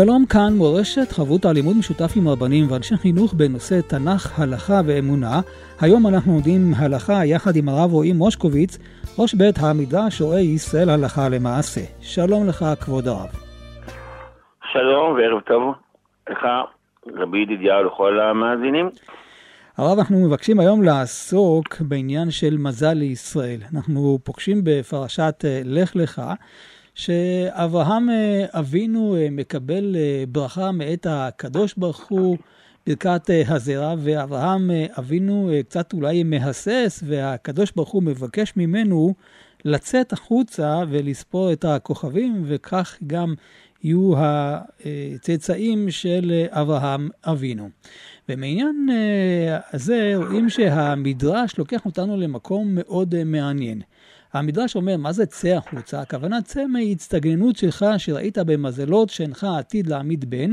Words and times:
שלום 0.00 0.26
כאן 0.26 0.52
מורשת 0.56 1.12
חבות 1.12 1.44
הלימוד 1.44 1.76
משותף 1.78 2.12
עם 2.16 2.28
רבנים 2.28 2.64
ואנשי 2.70 2.96
חינוך 2.96 3.34
בנושא 3.34 3.80
תנ"ך, 3.90 4.40
הלכה 4.40 4.80
ואמונה. 4.86 5.40
היום 5.80 6.06
אנחנו 6.06 6.32
עומדים 6.32 6.60
הלכה 6.76 7.24
יחד 7.24 7.56
עם 7.56 7.68
הרב 7.68 7.90
רועי 7.92 8.12
מושקוביץ, 8.12 8.78
ראש 9.18 9.34
בית 9.34 9.54
המדרש 9.62 10.20
רואה 10.20 10.40
ישראל 10.40 10.90
הלכה 10.90 11.28
למעשה. 11.28 11.80
שלום 12.00 12.48
לך 12.48 12.64
כבוד 12.80 13.08
הרב. 13.08 13.30
שלום 14.72 15.14
וערב 15.16 15.40
טוב 15.40 15.74
לך 16.30 16.42
רבי 17.20 17.38
ידידיה 17.38 17.76
ולכל 17.78 18.20
המאזינים. 18.20 18.90
הרב, 19.78 19.98
אנחנו 19.98 20.16
מבקשים 20.28 20.60
היום 20.60 20.82
לעסוק 20.82 21.68
בעניין 21.80 22.30
של 22.30 22.56
מזל 22.58 22.94
לישראל. 22.94 23.60
אנחנו 23.72 24.18
פוגשים 24.24 24.60
בפרשת 24.64 25.44
אה, 25.44 25.60
לך 25.64 25.96
לך. 25.96 26.22
שאברהם 26.98 28.10
אה, 28.10 28.46
אבינו 28.52 29.16
אה, 29.16 29.28
מקבל 29.30 29.96
אה, 29.96 30.24
ברכה 30.28 30.72
מאת 30.72 31.06
הקדוש 31.10 31.74
ברוך 31.76 32.06
הוא, 32.08 32.38
ברכת 32.86 33.30
הזרע, 33.48 33.94
ואברהם 33.98 34.70
אבינו 34.98 35.50
קצת 35.68 35.92
אולי 35.92 36.22
מהסס, 36.22 37.02
והקדוש 37.06 37.72
ברוך 37.76 37.90
הוא 37.90 38.02
מבקש 38.02 38.52
ממנו 38.56 39.14
לצאת 39.64 40.12
החוצה 40.12 40.82
ולספור 40.90 41.52
את 41.52 41.64
הכוכבים, 41.64 42.42
וכך 42.46 42.96
גם 43.06 43.34
יהיו 43.82 44.12
הצאצאים 44.16 45.90
של 45.90 46.46
אברהם 46.50 47.08
אבינו. 47.24 47.68
ומעניין 48.28 48.88
הזה 49.72 50.12
רואים 50.16 50.50
שהמדרש 50.50 51.58
לוקח 51.58 51.86
אותנו 51.86 52.16
למקום 52.16 52.68
מאוד 52.74 53.24
מעניין. 53.24 53.82
המדרש 54.32 54.76
אומר, 54.76 54.96
מה 54.96 55.12
זה 55.12 55.26
צא 55.26 55.48
החוצה? 55.48 56.00
הכוונה 56.00 56.42
צא 56.42 56.66
מההצטגננות 56.66 57.56
שלך 57.56 57.86
שראית 57.98 58.38
במזלות 58.38 59.10
שאינך 59.10 59.44
עתיד 59.44 59.86
להעמיד 59.86 60.30
בן, 60.30 60.50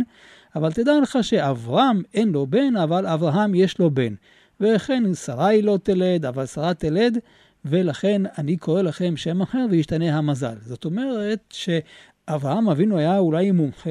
אבל 0.56 0.72
תדע 0.72 0.92
לך 1.02 1.18
שאברהם 1.22 2.02
אין 2.14 2.30
לו 2.30 2.48
בן, 2.48 2.76
אבל 2.76 3.08
אברהם 3.08 3.56
יש 3.56 3.80
לו 3.80 3.92
בן. 3.92 4.14
וכן 4.60 5.14
שרי 5.14 5.62
לא 5.62 5.80
תלד, 5.84 6.26
אבל 6.26 6.46
שרה 6.46 6.74
תלד, 6.74 7.18
ולכן 7.66 8.22
אני 8.38 8.58
קורא 8.58 8.82
לכם 8.82 9.18
שם 9.18 9.42
אחר 9.42 9.66
וישתנה 9.70 10.18
המזל. 10.18 10.56
זאת 10.62 10.86
אומרת 10.86 11.54
שאברהם 11.54 12.70
אבינו 12.70 12.98
היה 12.98 13.18
אולי 13.18 13.52
מומחה 13.52 13.90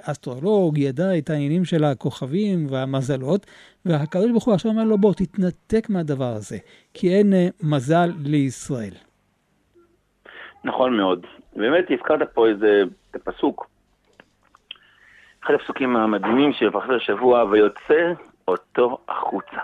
אסטרולוג, 0.00 0.78
ידע 0.78 1.18
את 1.18 1.30
העניינים 1.30 1.64
של 1.64 1.84
הכוכבים 1.84 2.66
והמזלות, 2.70 3.46
והקדוש 3.84 4.30
ברוך 4.30 4.44
הוא 4.44 4.54
עכשיו 4.54 4.72
אומר 4.72 4.84
לו 4.84 4.98
בוא 4.98 5.14
תתנתק 5.14 5.86
מהדבר 5.90 6.32
הזה, 6.32 6.58
כי 6.94 7.14
אין 7.14 7.32
מזל 7.62 8.12
לישראל. 8.24 8.94
נכון 10.66 10.96
מאוד. 10.96 11.26
באמת 11.56 11.84
הזכרת 11.90 12.34
פה 12.34 12.46
איזה 12.46 12.82
פסוק. 13.24 13.66
אחד 15.44 15.54
הפסוקים 15.54 15.96
המדהימים 15.96 16.52
של 16.52 16.70
פרשת 16.70 16.90
השבוע, 16.90 17.44
ויוצא 17.44 18.12
אותו 18.48 18.98
החוצה. 19.08 19.60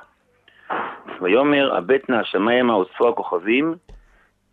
ויאמר, 1.20 1.76
הבט 1.76 2.10
נא 2.10 2.16
השמיימה 2.16 2.76
וספור 2.76 3.08
הכוכבים, 3.08 3.74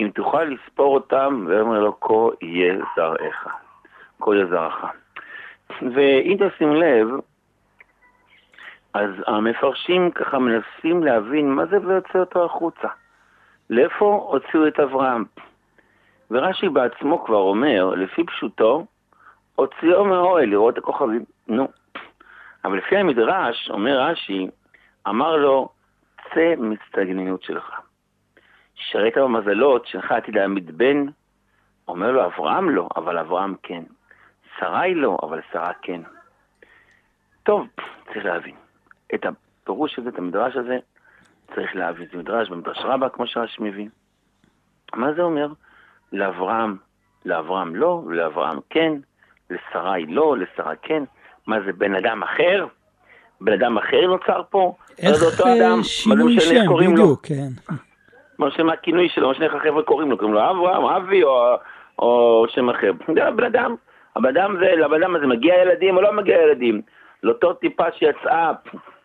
אם 0.02 0.10
תוכל 0.16 0.44
לספור 0.44 0.94
אותם, 0.94 1.46
ויאמר 1.48 1.80
לו, 1.80 2.00
כה 2.00 2.46
יהיה 2.46 2.78
זרעך, 2.96 3.48
כה 4.22 4.36
יהיה 4.36 4.46
זרעך. 4.46 4.86
ואם 5.82 6.38
תשים 6.40 6.76
לב, 6.76 7.08
אז 8.94 9.10
המפרשים 9.28 10.12
ככה 10.12 10.40
מנסים 10.40 11.04
להבין 11.04 11.52
מה 11.52 11.66
זה 11.66 11.78
ויוצא 11.88 12.20
אותו 12.20 12.46
החוצה. 12.46 12.88
לאיפה 13.70 14.28
הוציאו 14.32 14.68
את 14.68 14.80
אברהם? 14.80 15.24
ורש"י 16.32 16.70
בעצמו 16.70 17.26
כבר 17.26 17.38
אומר, 17.38 17.90
לפי 17.90 18.24
פשוטו, 18.24 18.86
הוציאו 19.56 20.06
מהאוהל 20.06 20.50
לראות 20.50 20.74
את 20.74 20.78
הכוכבים. 20.78 21.26
נו. 21.48 21.68
אבל 22.66 22.78
לפי 22.78 22.98
המדרש, 22.98 23.70
אומר 23.70 24.00
רש"י, 24.00 24.48
אמר 25.08 25.36
לו, 25.36 25.70
צא 26.34 26.54
מצטגננות 26.58 27.44
שלך. 27.44 27.82
שראית 28.76 29.18
במזלות 29.18 29.88
שלך 29.88 30.12
עתיד 30.12 30.36
להעמיד 30.36 30.78
בן, 30.78 31.06
אומר 31.88 32.12
לו, 32.12 32.26
אברהם 32.26 32.70
לא, 32.70 32.90
אבל 32.96 33.18
אברהם 33.18 33.56
כן. 33.64 33.84
שרי 34.60 34.96
לא, 34.96 35.18
אבל 35.24 35.42
שרה 35.52 35.74
כן. 35.82 36.02
טוב, 37.44 37.68
צריך 38.06 38.26
להבין. 38.26 38.56
את 39.16 39.26
הפירוש 39.26 40.00
הזה, 40.00 40.10
את 40.10 40.18
המדרש 40.18 40.56
הזה, 40.56 40.78
צריך 41.56 41.76
להבין. 41.76 42.08
זה 42.12 42.18
מדרש 42.18 42.50
במדרש 42.50 42.78
רבה, 42.84 43.10
כמו 43.10 43.28
שרש"י 43.28 43.64
מבין. 43.64 43.90
מה 44.96 45.14
זה 45.14 45.22
אומר? 45.22 45.48
לאברהם, 46.14 46.76
לאברהם 47.26 47.76
לא, 47.76 48.02
לאברהם 48.10 48.60
כן, 48.70 48.94
לשרי 49.50 50.06
לא, 50.08 50.38
לשרה 50.38 50.76
כן. 50.82 51.04
מה 51.48 51.62
זה, 51.66 51.74
בן 51.74 51.96
אדם 51.96 52.24
אחר? 52.24 52.66
בן 53.42 53.54
אדם 53.54 53.78
אחר 53.78 54.08
נוצר 54.08 54.42
פה? 54.50 54.76
איך 55.00 55.24
אה, 55.46 55.84
שינוי 55.84 56.40
שם, 56.40 56.66
בדיוק, 56.80 57.26
כן. 57.26 57.50
מה 58.40 58.52
שם 58.52 58.70
הכינוי 58.70 59.10
שלו, 59.10 59.28
מה 59.28 59.36
שני 59.36 59.50
חבר'ה 59.50 59.84
קוראים 59.84 60.12
לו, 60.12 60.18
קוראים 60.18 60.34
לו 60.34 60.50
אברהם, 60.50 60.86
אבי 60.86 61.24
או, 61.24 61.56
או 62.00 62.46
שם 62.50 62.70
אחר. 62.70 62.92
זה 63.16 63.26
הבן 63.26 63.44
אדם. 63.44 63.76
הבן 64.16 64.30
אדם 64.30 64.56
זה, 64.60 64.76
לבן 64.76 65.04
אדם 65.04 65.16
הזה 65.16 65.28
מגיע 65.28 65.56
ילדים 65.56 65.98
או 65.98 66.02
לא 66.02 66.14
מגיע 66.14 66.38
ילדים. 66.38 66.82
לאותו 67.24 67.54
טיפה 67.54 67.84
שיצאה 67.98 68.52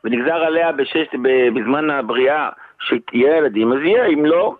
ונגזר 0.04 0.34
עליה 0.34 0.72
בשש, 0.72 1.06
בזמן 1.54 1.90
הבריאה 1.90 2.48
שתהיה 2.80 3.36
ילדים, 3.36 3.72
אז 3.72 3.78
יהיה, 3.82 4.06
אם 4.06 4.26
לא, 4.26 4.54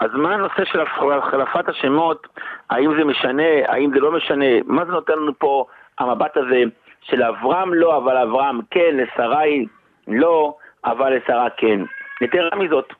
אז 0.00 0.10
מה 0.12 0.34
הנושא 0.34 0.64
של 0.64 0.80
החלפת 0.80 1.68
השמות? 1.68 2.26
האם 2.70 2.96
זה 2.98 3.04
משנה? 3.04 3.52
האם 3.66 3.90
זה 3.94 4.00
לא 4.00 4.12
משנה? 4.12 4.44
מה 4.64 4.84
זה 4.84 4.92
נותן 4.92 5.12
לנו 5.12 5.38
פה 5.38 5.64
המבט 5.98 6.36
הזה 6.36 6.62
של 7.02 7.22
אברהם 7.22 7.74
לא, 7.74 7.96
אבל 7.96 8.16
אברהם 8.16 8.60
כן, 8.70 8.96
לשרי 8.96 9.66
לא, 10.08 10.54
אבל 10.84 11.16
לשרה 11.16 11.50
כן. 11.50 11.80
יתרה 12.20 12.58
מזאת, 12.58 12.92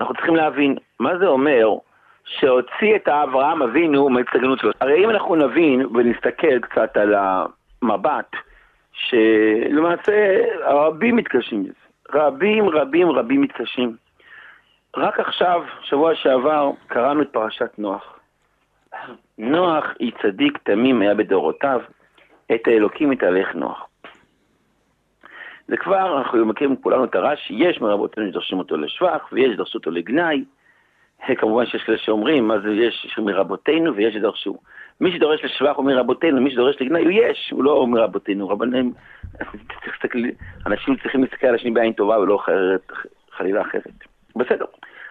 אנחנו 0.00 0.14
צריכים 0.14 0.36
להבין 0.36 0.76
מה 1.00 1.18
זה 1.18 1.26
אומר 1.26 1.68
שהוציא 2.24 2.96
את 2.96 3.08
אברהם 3.08 3.62
אבינו 3.62 4.08
מההצטגנות 4.08 4.58
שלו. 4.58 4.70
הרי 4.80 5.04
אם 5.04 5.10
אנחנו 5.10 5.36
נבין 5.36 5.86
ונסתכל 5.94 6.58
קצת 6.60 6.96
על 6.96 7.14
המבט, 7.14 8.36
שלמעשה 8.92 10.36
רבים 10.60 11.16
מתקשים 11.16 11.62
בזה. 11.62 11.72
רבים 12.12 12.68
רבים 12.68 13.10
רבים 13.10 13.40
מתקשים. 13.40 13.96
רק 14.96 15.20
עכשיו, 15.20 15.62
שבוע 15.82 16.14
שעבר, 16.14 16.70
קראנו 16.86 17.22
את 17.22 17.28
פרשת 17.32 17.78
נוח. 17.78 18.18
נוח 19.38 19.84
היא 19.98 20.12
צדיק 20.22 20.58
תמים 20.58 21.02
היה 21.02 21.14
בדורותיו, 21.14 21.80
את 22.54 22.66
האלוקים 22.66 23.10
מתהלך 23.10 23.54
נוח. 23.54 23.86
זה 25.68 25.76
כבר, 25.76 26.18
אנחנו 26.18 26.46
מכירים 26.46 26.76
כולנו 26.76 27.04
את 27.04 27.14
הרש"י, 27.14 27.54
יש 27.54 27.80
מרבותינו 27.80 28.28
שדורשים 28.30 28.58
אותו 28.58 28.76
לשבח, 28.76 29.28
ויש 29.32 29.52
שדרשו 29.52 29.78
אותו 29.78 29.90
לגנאי. 29.90 30.44
כמובן 31.36 31.66
שיש 31.66 31.82
כאלה 31.82 31.98
שאומרים, 31.98 32.48
מה 32.48 32.60
זה 32.60 32.70
יש 32.70 33.18
מרבותינו 33.18 33.94
ויש 33.94 34.14
שדרשו. 34.14 34.58
מי 35.00 35.12
שדורש 35.12 35.44
לשבח 35.44 35.76
הוא 35.76 35.84
מרבותינו, 35.84 36.40
מי 36.40 36.50
שדורש 36.50 36.76
לגנאי 36.80 37.04
הוא 37.04 37.12
יש, 37.12 37.50
הוא 37.52 37.64
לא 37.64 37.86
מרבותינו. 37.86 38.48
רבנים, 38.48 38.92
אנשים 40.66 40.96
צריכים 40.96 41.22
להסתכל 41.22 41.46
על 41.46 41.54
השני 41.54 41.70
בעין 41.70 41.92
טובה 41.92 42.18
ולא 42.18 42.38
חלילה 43.32 43.60
אחרת. 43.60 44.09
בסדר. 44.36 44.64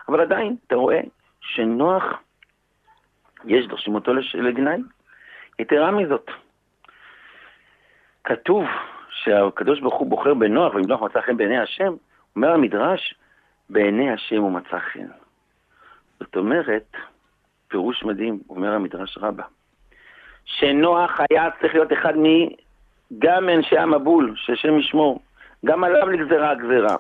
אבל 0.08 0.22
עדיין, 0.22 0.56
אתה 0.68 0.76
רואה 0.76 1.00
שנוח, 1.42 2.04
יש 3.46 3.68
דורשים 3.68 3.96
אותו 3.96 4.12
לגנאי. 4.34 4.78
יתרה 5.60 5.92
מזאת, 5.92 6.32
כתוב 8.24 8.66
שהקדוש 9.10 9.80
ברוך 9.80 9.96
הוא 9.96 10.10
בוחר 10.10 10.34
בנוח, 10.34 10.74
ואם 10.74 10.86
נוח 10.88 11.02
מצא 11.02 11.22
חן 11.22 11.38
בעיני 11.38 11.60
השם, 11.60 11.94
אומר 12.36 12.52
המדרש, 12.52 13.16
בעיני 13.70 14.12
השם 14.12 14.38
הוא 14.38 14.52
מצא 14.52 14.80
חן. 14.80 15.08
זאת 16.20 16.36
אומרת, 16.36 16.96
פירוש 17.68 18.04
מדהים, 18.04 18.40
אומר 18.50 18.74
המדרש 18.74 19.18
רבה, 19.18 19.44
שנוח 20.46 21.20
היה 21.30 21.50
צריך 21.62 21.74
להיות 21.74 21.94
אחד 21.94 22.18
מ... 22.18 22.26
גם 23.20 23.46
מאנשי 23.46 23.78
המבול, 23.78 24.34
שהשם 24.36 24.80
ישמור, 24.80 25.22
גם 25.66 25.84
עליו 25.84 26.06
נגזרה 26.06 26.52
הגזרה. 26.52 26.96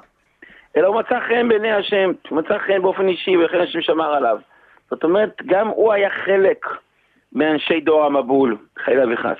אלא 0.77 0.87
הוא 0.87 0.99
מצא 0.99 1.19
חן 1.19 1.49
בעיני 1.49 1.71
השם, 1.71 2.11
מצא 2.31 2.57
חן 2.57 2.81
באופן 2.81 3.07
אישי, 3.07 3.37
ולכן 3.37 3.59
השם 3.59 3.81
שמר 3.81 4.13
עליו. 4.13 4.39
זאת 4.89 5.03
אומרת, 5.03 5.41
גם 5.45 5.67
הוא 5.67 5.93
היה 5.93 6.09
חלק 6.09 6.65
מאנשי 7.33 7.79
דור 7.81 8.05
המבול, 8.05 8.57
חלילה 8.77 9.13
וחס. 9.13 9.37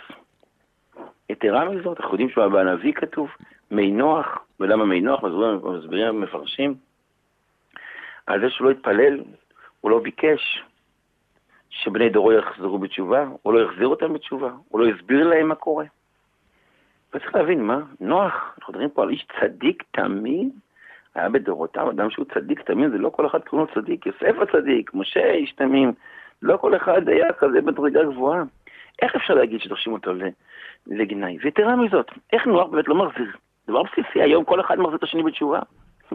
יתרה 1.29 1.69
מזאת, 1.69 1.99
אנחנו 1.99 2.13
יודעים 2.13 2.29
שבנביא 2.29 2.93
כתוב, 2.93 3.29
מי 3.71 3.91
נוח, 3.91 4.37
ולמה 4.59 4.85
מי 4.85 5.01
נוח? 5.01 5.23
מסבירים, 5.23 5.59
מסבירים 5.63 6.07
המפרשים. 6.07 6.75
על 8.27 8.41
זה 8.41 8.49
שהוא 8.49 8.65
לא 8.65 8.71
התפלל, 8.71 9.23
הוא 9.81 9.91
לא 9.91 9.99
ביקש 9.99 10.63
שבני 11.69 12.09
דורו 12.09 12.31
יחזרו 12.31 12.79
בתשובה, 12.79 13.25
הוא 13.41 13.53
לא 13.53 13.65
החזיר 13.65 13.87
אותם 13.87 14.13
בתשובה, 14.13 14.51
הוא 14.69 14.79
לא 14.79 14.87
הסביר 14.87 15.27
להם 15.27 15.47
מה 15.47 15.55
קורה. 15.55 15.85
וצריך 17.13 17.35
להבין, 17.35 17.63
מה? 17.63 17.79
נוח, 17.99 18.53
אנחנו 18.57 18.73
מדברים 18.73 18.89
פה 18.89 19.03
על 19.03 19.09
איש 19.09 19.27
צדיק 19.39 19.83
תמיד, 19.91 20.49
היה 21.15 21.29
בדורותיו 21.29 21.89
אדם 21.89 22.09
שהוא 22.09 22.25
צדיק 22.33 22.61
תמיד, 22.61 22.91
זה 22.91 22.97
לא 22.97 23.09
כל 23.09 23.25
אחד 23.25 23.39
קוראים 23.39 23.67
לו 23.67 23.81
צדיק, 23.81 24.05
יוסף 24.05 24.35
הצדיק, 24.41 24.91
משה 24.93 25.31
איש 25.31 25.51
תמים, 25.51 25.93
לא 26.41 26.57
כל 26.57 26.75
אחד 26.75 27.09
היה 27.09 27.33
כזה 27.33 27.61
מדרגה 27.61 28.03
גבוהה. 28.03 28.43
איך 29.01 29.15
אפשר 29.15 29.33
להגיד 29.33 29.61
שדורשים 29.61 29.93
אותו 29.93 30.11
לגנאי? 30.87 31.37
ויתרה 31.43 31.75
מזאת, 31.75 32.11
איך 32.33 32.47
נוח 32.47 32.67
באמת 32.67 32.87
לא 32.87 32.95
מחזיר? 32.95 33.31
דבר 33.67 33.83
בסיסי, 33.83 34.21
היום 34.21 34.43
כל 34.43 34.59
אחד 34.59 34.79
מחזיר 34.79 34.95
את 34.97 35.03
השני 35.03 35.23
בתשובה. 35.23 35.59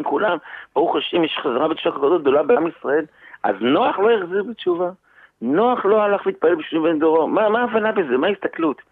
כולם, 0.02 0.36
ברוך 0.74 0.96
השם, 0.96 1.24
יש 1.24 1.38
חזרה 1.42 1.68
בתשובה 1.68 1.96
כזאת 1.96 2.20
גדולה 2.20 2.42
בעם 2.42 2.66
ישראל. 2.66 3.04
אז 3.42 3.56
נוח 3.60 3.98
לא 3.98 4.10
החזיר 4.10 4.42
בתשובה. 4.42 4.90
נוח 5.42 5.84
לא 5.84 6.02
הלך 6.02 6.26
להתפלל 6.26 6.54
בשביל 6.54 6.82
בן 6.82 6.98
דורו. 6.98 7.28
מה 7.28 7.60
ההבנה 7.60 7.92
בזה? 7.92 8.16
מה 8.16 8.26
ההסתכלות? 8.26 8.82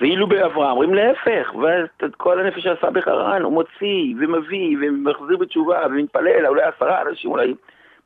ואילו 0.00 0.26
באברהם, 0.26 0.70
אומרים 0.70 0.94
להפך, 0.94 1.54
ואז 1.54 2.10
כל 2.16 2.40
הנפש 2.40 2.62
שעשה 2.62 2.90
בחרן, 2.90 3.42
הוא 3.42 3.52
מוציא 3.52 4.14
ומביא 4.20 4.76
ומחזיר 4.80 5.36
בתשובה 5.36 5.86
ומתפלל, 5.86 6.46
אולי 6.46 6.62
עשרה 6.62 7.02
אנשים, 7.02 7.30
אולי 7.30 7.54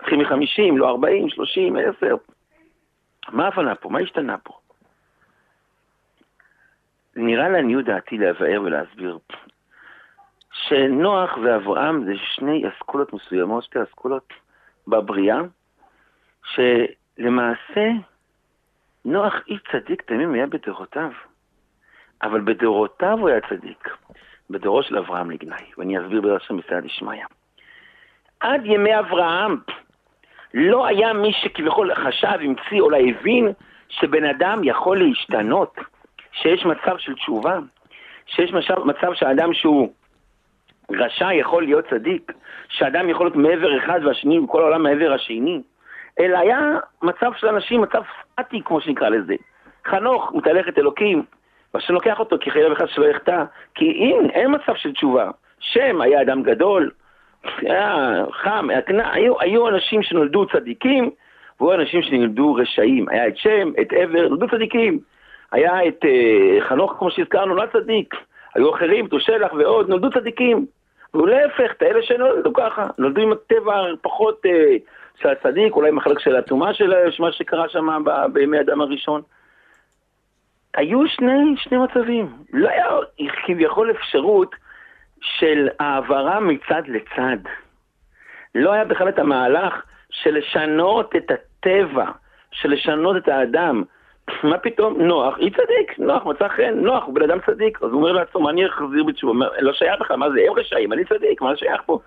מתחיל 0.03 0.21
מחמישים, 0.21 0.79
לא 0.79 0.89
ארבעים, 0.89 1.29
שלושים, 1.29 1.77
עשר. 1.77 2.17
מה 3.29 3.45
ההבנה 3.45 3.75
פה? 3.75 3.89
מה 3.89 3.99
השתנה 3.99 4.39
פה? 4.39 4.59
נראה 7.17 7.49
לעניות 7.49 7.85
דעתי 7.85 8.19
להבהר 8.19 8.63
ולהסביר 8.63 9.19
שנוח 10.53 11.39
ואברהם 11.43 12.05
זה 12.05 12.13
שני 12.17 12.65
אסכולות 12.69 13.13
מסוימות, 13.13 13.65
שתי 13.65 13.83
אסכולות 13.83 14.33
בבריאה, 14.89 15.41
שלמעשה 16.45 17.91
נוח 19.05 19.35
איש 19.49 19.61
צדיק 19.73 20.03
תמים 20.03 20.35
היה 20.35 20.47
בדורותיו, 20.47 21.11
אבל 22.23 22.41
בדורותיו 22.41 23.19
הוא 23.19 23.29
היה 23.29 23.41
צדיק, 23.49 23.89
בדורו 24.51 24.83
של 24.83 24.99
אברהם 24.99 25.31
לגנאי, 25.31 25.65
ואני 25.79 25.99
אסביר 25.99 26.21
בעזרת 26.21 26.41
השם 26.41 26.57
בסייע 26.57 26.81
דשמיא. 26.81 27.25
עד 28.41 28.67
ימי 28.67 28.99
אברהם 28.99 29.57
לא 30.55 30.87
היה 30.87 31.13
מי 31.13 31.33
שכביכול 31.33 31.95
חשב, 31.95 32.39
המציא, 32.41 32.81
אולי 32.81 33.11
הבין 33.11 33.53
שבן 33.89 34.25
אדם 34.25 34.61
יכול 34.65 34.99
להשתנות, 34.99 35.77
שיש 36.33 36.67
מצב 36.67 36.99
של 36.99 37.15
תשובה, 37.15 37.59
שיש 38.27 38.53
מצב, 38.53 38.85
מצב 38.85 39.15
שהאדם 39.15 39.55
שהוא 39.55 39.93
רשע 40.91 41.33
יכול 41.33 41.63
להיות 41.63 41.85
צדיק, 41.91 42.33
שאדם 42.69 43.09
יכול 43.09 43.27
להיות 43.27 43.37
מעבר 43.37 43.79
אחד 43.79 44.01
והשני 44.05 44.39
וכל 44.39 44.63
העולם 44.63 44.83
מעבר 44.83 45.13
השני, 45.13 45.63
אלא 46.21 46.39
היה 46.39 46.59
מצב 47.03 47.33
של 47.37 47.47
אנשים, 47.47 47.81
מצב 47.81 48.03
סטטי 48.23 48.61
כמו 48.65 48.81
שנקרא 48.81 49.09
לזה. 49.09 49.35
חנוך 49.87 50.33
מתהלך 50.35 50.69
את 50.69 50.79
אלוקים, 50.79 51.25
והשם 51.75 51.95
לוקח 51.95 52.19
אותו 52.19 52.37
כי 52.41 52.51
חייב 52.51 52.73
אחד 52.73 52.89
שלא 52.89 53.07
יחטא, 53.07 53.45
כי 53.75 53.85
אם 53.85 54.31
אין 54.31 54.55
מצב 54.55 54.75
של 54.75 54.93
תשובה, 54.93 55.31
שם 55.61 56.01
היה 56.01 56.23
אדם 56.23 56.43
גדול, 56.43 56.91
היה 57.59 58.15
חם, 58.33 58.71
היה 58.71 58.83
קנה, 58.83 59.13
היו, 59.13 59.41
היו 59.41 59.69
אנשים 59.69 60.03
שנולדו 60.03 60.47
צדיקים, 60.47 61.11
והיו 61.61 61.81
אנשים 61.81 62.03
שנולדו 62.03 62.55
רשעים. 62.55 63.09
היה 63.09 63.29
את 63.29 63.37
שם, 63.37 63.73
את 63.81 63.93
עבר, 63.93 64.29
נולדו 64.29 64.49
צדיקים. 64.49 64.99
היה 65.53 65.89
את 65.89 66.05
uh, 66.05 66.69
חנוך, 66.69 66.95
כמו 66.99 67.11
שהזכרנו, 67.11 67.55
נולד 67.55 67.69
צדיק. 67.73 68.15
היו 68.55 68.75
אחרים, 68.75 69.07
תושלח 69.07 69.53
ועוד, 69.53 69.89
נולדו 69.89 70.11
צדיקים. 70.11 70.67
ולהפך, 71.15 71.73
את 71.77 71.83
האלה 71.83 72.03
שנולדו 72.03 72.53
ככה, 72.53 72.87
נולדו 72.99 73.21
עם 73.21 73.33
הטבע 73.33 73.85
פחות 74.03 74.47
אה, 74.47 74.77
של 75.21 75.29
הצדיק, 75.29 75.73
אולי 75.73 75.89
עם 75.89 75.99
החלק 75.99 76.19
של 76.19 76.37
הטומאה 76.37 76.75
של 76.75 76.95
מה 77.19 77.33
שקרה 77.33 77.69
שם 77.69 78.05
בימי 78.33 78.61
אדם 78.61 78.81
הראשון. 78.81 79.23
היו 80.77 81.09
שני, 81.09 81.55
שני 81.57 81.79
מצבים. 81.79 82.29
לא 82.53 82.69
היה 82.69 82.87
כביכול 83.47 83.91
אפשרות 83.91 84.55
של 85.21 85.69
העברה 85.81 86.41
מצד 86.41 86.83
לצד. 86.87 87.37
לא 88.55 88.73
היה 88.73 88.85
בכלל 88.85 89.09
את 89.09 89.19
המהלך 89.19 89.83
של 90.11 90.39
לשנות 90.39 91.17
את 91.17 91.31
הטבע, 91.31 92.05
של 92.53 92.71
לשנות 92.71 93.17
את 93.17 93.29
האדם. 93.29 93.83
מה 94.43 94.59
פתאום? 94.59 95.03
נוח, 95.03 95.39
היא 95.39 95.51
צדיק, 95.51 95.99
נוח 95.99 96.27
מצא 96.27 96.49
חן, 96.49 96.75
נוח, 96.75 97.05
הוא 97.05 97.15
בן 97.15 97.23
אדם 97.23 97.39
צדיק. 97.47 97.83
אז 97.83 97.91
הוא 97.91 98.01
אומר 98.01 98.13
לעצמו, 98.13 98.41
מה 98.41 98.51
אני 98.51 98.67
אחזיר 98.67 99.05
בתשובה? 99.05 99.47
לא 99.61 99.73
שייך 99.73 100.01
בכלל, 100.01 100.17
מה 100.17 100.31
זה, 100.31 100.41
הם 100.49 100.59
רשעים, 100.59 100.93
אני 100.93 101.05
צדיק, 101.05 101.43
מה 101.43 101.57
שייך 101.57 101.83
פה? 101.87 101.99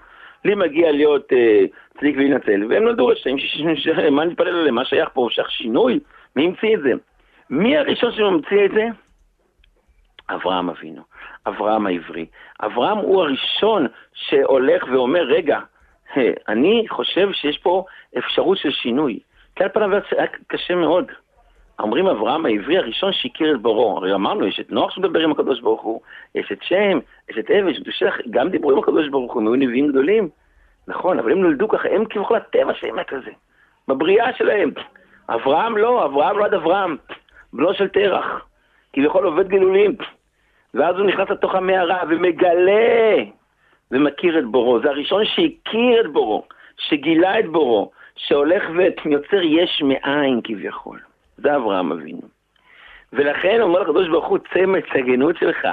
לי 0.45 0.55
מגיע 0.55 0.91
להיות 0.91 1.33
אה, 1.33 1.65
צדיק 1.97 2.15
ולהינצל, 2.15 2.65
והם 2.69 2.83
נולדו 2.83 3.07
רשעים, 3.07 3.37
מה 4.11 4.25
נתפלל 4.25 4.47
עליהם, 4.47 4.75
מה 4.75 4.85
שייך 4.85 5.09
פה? 5.13 5.27
שייך 5.31 5.51
שינוי? 5.51 5.99
מי 6.35 6.45
המציא 6.45 6.75
את 6.75 6.81
זה? 6.81 6.91
מי 7.49 7.77
הראשון 7.77 8.11
שממציא 8.11 8.65
את 8.65 8.71
זה? 8.71 8.87
אברהם 10.29 10.69
אבינו, 10.69 11.01
אברהם 11.47 11.87
העברי. 11.87 12.25
אברהם 12.61 12.97
הוא 12.97 13.21
הראשון 13.21 13.87
שהולך 14.13 14.83
ואומר, 14.91 15.23
רגע, 15.23 15.59
אני 16.47 16.85
חושב 16.89 17.31
שיש 17.33 17.57
פה 17.57 17.85
אפשרות 18.17 18.57
של 18.57 18.71
שינוי. 18.71 19.19
כי 19.55 19.63
על 19.63 19.69
פניו 19.69 19.89
היה 19.93 20.27
קשה 20.47 20.75
מאוד. 20.75 21.11
אומרים 21.79 22.07
אברהם 22.07 22.45
העברי 22.45 22.77
הראשון 22.77 23.13
שהכיר 23.13 23.55
את 23.55 23.61
בורו. 23.61 23.97
הרי 23.97 24.13
אמרנו, 24.13 24.47
יש 24.47 24.59
את 24.59 24.71
נוח 24.71 24.91
שמדבר 24.91 25.19
עם 25.19 25.31
הקדוש 25.31 25.61
ברוך 25.61 25.81
הוא, 25.81 26.01
יש 26.35 26.51
את 26.51 26.63
שם, 26.63 26.99
יש 27.29 27.37
את 27.37 27.51
אבן, 27.51 27.69
יש 27.69 27.77
את 27.77 27.83
דושך, 27.83 28.17
גם 28.29 28.49
דיברו 28.49 28.71
עם 28.71 28.79
הקדוש 28.79 29.09
ברוך 29.09 29.33
הוא, 29.33 29.41
הם 29.41 29.47
היו 29.47 29.55
נביאים 29.55 29.87
גדולים. 29.87 30.29
נכון, 30.87 31.19
אבל 31.19 31.31
הם 31.31 31.41
נולדו 31.41 31.67
ככה, 31.67 31.89
הם 31.89 32.05
כביכול 32.05 32.37
הטבע 32.37 32.73
שלהם 32.73 32.95
היה 32.95 33.03
כזה, 33.03 33.31
בבריאה 33.87 34.33
שלהם. 34.33 34.71
אברהם 35.29 35.77
לא, 35.77 36.05
אברהם 36.05 36.37
לא 36.37 36.45
עד 36.45 36.53
אברהם, 36.53 36.97
בנו 37.53 37.73
של 37.73 37.87
תרח, 37.87 38.45
כביכול 38.93 39.25
עובד 39.25 39.47
גלולים. 39.47 39.95
ואז 40.73 40.95
הוא 40.95 41.05
נכנס 41.05 41.29
לתוך 41.29 41.55
המערה 41.55 42.03
ומגלה 42.09 43.15
ומכיר 43.91 44.39
את 44.39 44.45
בורו. 44.45 44.79
זה 44.81 44.89
הראשון 44.89 45.25
שהכיר 45.25 46.01
את 46.01 46.11
בורו, 46.13 46.43
שגילה 46.77 47.39
את 47.39 47.45
בורו, 47.45 47.91
שהולך 48.15 48.63
ויוצר 49.05 49.41
יש 49.41 49.81
מאין 49.85 50.41
כביכול. 50.43 50.99
זה 51.37 51.55
אברהם 51.55 51.91
אבינו. 51.91 52.21
ולכן 53.13 53.61
אומר 53.61 53.79
לקדוש 53.79 54.07
ברוך 54.07 54.27
הוא, 54.27 54.37
צא 54.53 54.65
מההצטגנות 54.65 55.37
שלך. 55.37 55.67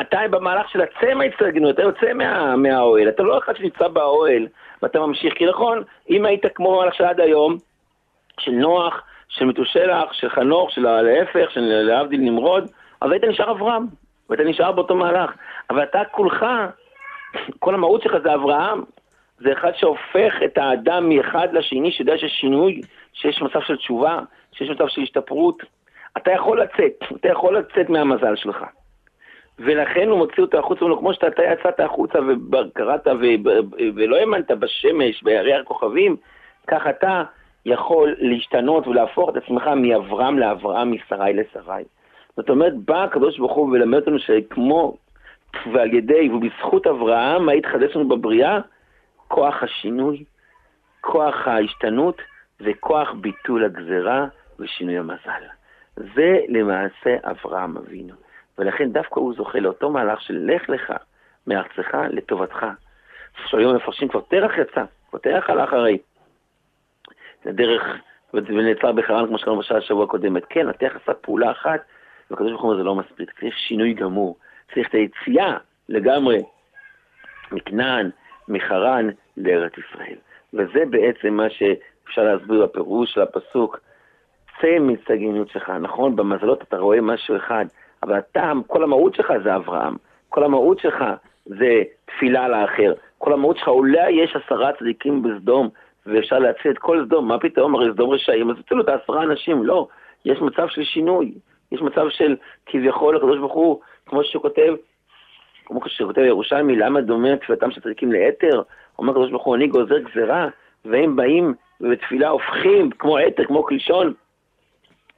אתה 0.00 0.20
במהלך 0.30 0.68
של 0.70 0.80
הצא 0.80 1.14
מההצטגנות, 1.14 1.74
אתה 1.74 1.82
יוצא 1.82 2.12
מה, 2.12 2.56
מהאוהל, 2.56 3.08
אתה 3.08 3.22
לא 3.22 3.38
אחד 3.38 3.56
שנמצא 3.56 3.88
באוהל 3.88 4.46
ואתה 4.82 5.00
ממשיך. 5.00 5.34
כי 5.34 5.46
נכון, 5.46 5.82
אם 6.10 6.24
היית 6.24 6.42
כמו 6.54 6.72
במהלך 6.72 6.94
של 6.94 7.04
עד 7.04 7.20
היום, 7.20 7.56
של 8.40 8.52
נוח, 8.52 9.02
של 9.32 9.44
מתושלח, 9.44 10.12
של 10.12 10.28
חנוך, 10.28 10.70
של 10.70 11.00
להפך, 11.00 11.50
של 11.50 11.60
להבדיל 11.60 12.20
נמרוד, 12.20 12.70
אז 13.00 13.10
היית 13.10 13.24
נשאר 13.24 13.50
אברהם, 13.50 13.86
ואתה 14.30 14.44
נשאר 14.44 14.72
באותו 14.72 14.94
מהלך. 14.94 15.30
אבל 15.70 15.82
אתה 15.82 16.02
כולך, 16.10 16.46
כל 17.58 17.74
המהות 17.74 18.02
שלך 18.02 18.12
זה 18.22 18.34
אברהם, 18.34 18.82
זה 19.38 19.52
אחד 19.52 19.72
שהופך 19.76 20.34
את 20.44 20.58
האדם 20.58 21.08
מאחד 21.08 21.48
לשני, 21.52 21.92
שיודע 21.92 22.18
שיש 22.18 22.32
שינוי, 22.32 22.80
שיש 23.12 23.42
מצב 23.42 23.60
של 23.60 23.76
תשובה, 23.76 24.20
שיש 24.52 24.70
מצב 24.70 24.88
של 24.88 25.02
השתפרות. 25.02 25.62
אתה 26.16 26.32
יכול 26.32 26.62
לצאת, 26.62 27.16
אתה 27.16 27.28
יכול 27.28 27.58
לצאת 27.58 27.88
מהמזל 27.88 28.36
שלך. 28.36 28.64
ולכן 29.58 30.08
הוא 30.08 30.18
מוציא 30.18 30.42
אותו 30.42 30.58
החוצה, 30.58 30.84
כמו 30.98 31.14
שאתה 31.14 31.42
יצאת 31.42 31.80
החוצה 31.80 32.18
וקראת 32.52 33.06
ולא 33.94 34.16
האמנת 34.16 34.50
בשמש, 34.50 35.22
בירח 35.22 35.60
הכוכבים, 35.60 36.16
כך 36.66 36.86
אתה 36.86 37.22
יכול 37.66 38.14
להשתנות 38.18 38.86
ולהפוך 38.86 39.30
את 39.30 39.36
עצמך 39.36 39.66
מאברהם 39.76 40.38
לאברהם, 40.38 40.92
משרי 40.92 41.32
לשרי. 41.32 41.84
זאת 42.36 42.50
אומרת, 42.50 42.76
בא 42.76 43.04
הקדוש 43.04 43.38
ברוך 43.38 43.52
הוא 43.52 43.70
ולמד 43.72 43.98
אותנו 43.98 44.18
שכמו 44.18 44.96
ועל 45.72 45.94
ידי 45.94 46.30
ובזכות 46.30 46.86
אברהם, 46.86 47.46
מה 47.46 47.52
התחדש 47.52 47.96
לנו 47.96 48.08
בבריאה? 48.08 48.58
כוח 49.28 49.62
השינוי, 49.62 50.24
כוח 51.00 51.48
ההשתנות 51.48 52.22
וכוח 52.60 53.12
ביטול 53.12 53.64
הגזרה 53.64 54.26
ושינוי 54.58 54.98
המזל. 54.98 55.42
זה 55.96 56.38
למעשה 56.48 57.16
אברהם 57.22 57.76
אבינו. 57.76 58.14
ולכן 58.58 58.92
דווקא 58.92 59.20
הוא 59.20 59.34
זוכה 59.34 59.60
לאותו 59.60 59.90
מהלך 59.90 60.22
של 60.22 60.50
לך 60.54 60.68
לך 60.68 60.92
מארצך 61.46 61.94
לטובתך. 62.10 62.66
שהיום 63.46 63.76
מפרשים 63.76 64.08
כבר 64.08 64.20
תרח 64.20 64.52
יצא, 64.58 64.84
כבר 65.10 65.18
תרח 65.18 65.50
הלך 65.50 65.72
הרי. 65.72 65.98
זה 67.44 67.52
דרך, 67.52 67.82
ונעצר 68.34 68.92
בחרן 68.92 69.26
כמו 69.26 69.38
שקראנו 69.38 69.60
בשעה 69.60 69.78
השבוע 69.78 70.04
הקודמת. 70.04 70.42
כן, 70.48 70.68
התרח 70.68 70.96
עשה 71.02 71.14
פעולה 71.14 71.50
אחת, 71.50 71.80
והקדוש 72.30 72.50
ברוך 72.50 72.62
הוא 72.62 72.76
זה 72.76 72.82
לא 72.82 72.94
מספיק, 72.94 73.32
צריך 73.40 73.58
שינוי 73.58 73.92
גמור. 73.92 74.36
צריך 74.74 74.88
את 74.88 74.94
היציאה 74.94 75.56
לגמרי 75.88 76.42
מכנען, 77.52 78.10
מחרן, 78.48 79.08
לארץ 79.36 79.72
ישראל. 79.78 80.16
וזה 80.54 80.84
בעצם 80.90 81.34
מה 81.34 81.50
שאפשר 81.50 82.22
להסביר 82.22 82.66
בפירוש 82.66 83.12
של 83.12 83.20
הפסוק. 83.20 83.80
צא 84.60 84.78
מצגנות 84.80 85.48
שלך, 85.48 85.70
נכון? 85.70 86.16
במזלות 86.16 86.62
אתה 86.62 86.76
רואה 86.76 87.00
משהו 87.00 87.36
אחד, 87.36 87.64
אבל 88.02 88.18
אתה, 88.18 88.52
כל 88.66 88.82
המהות 88.82 89.14
שלך 89.14 89.32
זה 89.44 89.56
אברהם. 89.56 89.96
כל 90.28 90.44
המהות 90.44 90.78
שלך 90.78 91.04
זה 91.46 91.82
תפילה 92.04 92.48
לאחר. 92.48 92.92
כל 93.18 93.32
המהות 93.32 93.56
שלך, 93.56 93.68
אולי 93.68 94.10
יש 94.10 94.36
עשרה 94.36 94.72
צדיקים 94.72 95.22
בסדום, 95.22 95.68
ואפשר 96.06 96.38
להציל 96.38 96.70
את 96.70 96.78
כל 96.78 97.04
סדום, 97.06 97.28
מה 97.28 97.38
פתאום, 97.38 97.74
הרי 97.74 97.92
סדום 97.92 98.10
רשעים, 98.10 98.50
אז 98.50 98.56
הצילו 98.58 98.82
את 98.82 98.88
העשרה 98.88 99.22
אנשים, 99.22 99.64
לא. 99.64 99.86
יש 100.24 100.38
מצב 100.40 100.68
של 100.68 100.84
שינוי, 100.84 101.32
יש 101.72 101.82
מצב 101.82 102.06
של 102.08 102.36
כביכול 102.66 103.16
הקדוש 103.16 103.38
ברוך 103.38 103.52
הוא, 103.52 103.80
כמו 104.06 104.24
שכותב, 104.24 104.74
כמו 105.64 105.80
שכותב 105.86 106.20
ירושלמי, 106.20 106.76
למה 106.76 107.00
דומה 107.00 107.36
תפילתם 107.36 107.70
של 107.70 107.80
צדיקים 107.80 108.12
לאתר? 108.12 108.62
אומר 108.98 109.10
הקדוש 109.10 109.30
ברוך 109.30 109.44
הוא, 109.44 109.54
אני 109.54 109.66
גוזר 109.66 109.98
גזירה, 109.98 110.48
והם 110.84 111.16
באים 111.16 111.54
ובתפילה 111.80 112.28
הופכים 112.28 112.90
כמו 112.90 113.18
אתר, 113.18 113.44
כמו 113.44 113.64
קלישון, 113.64 114.12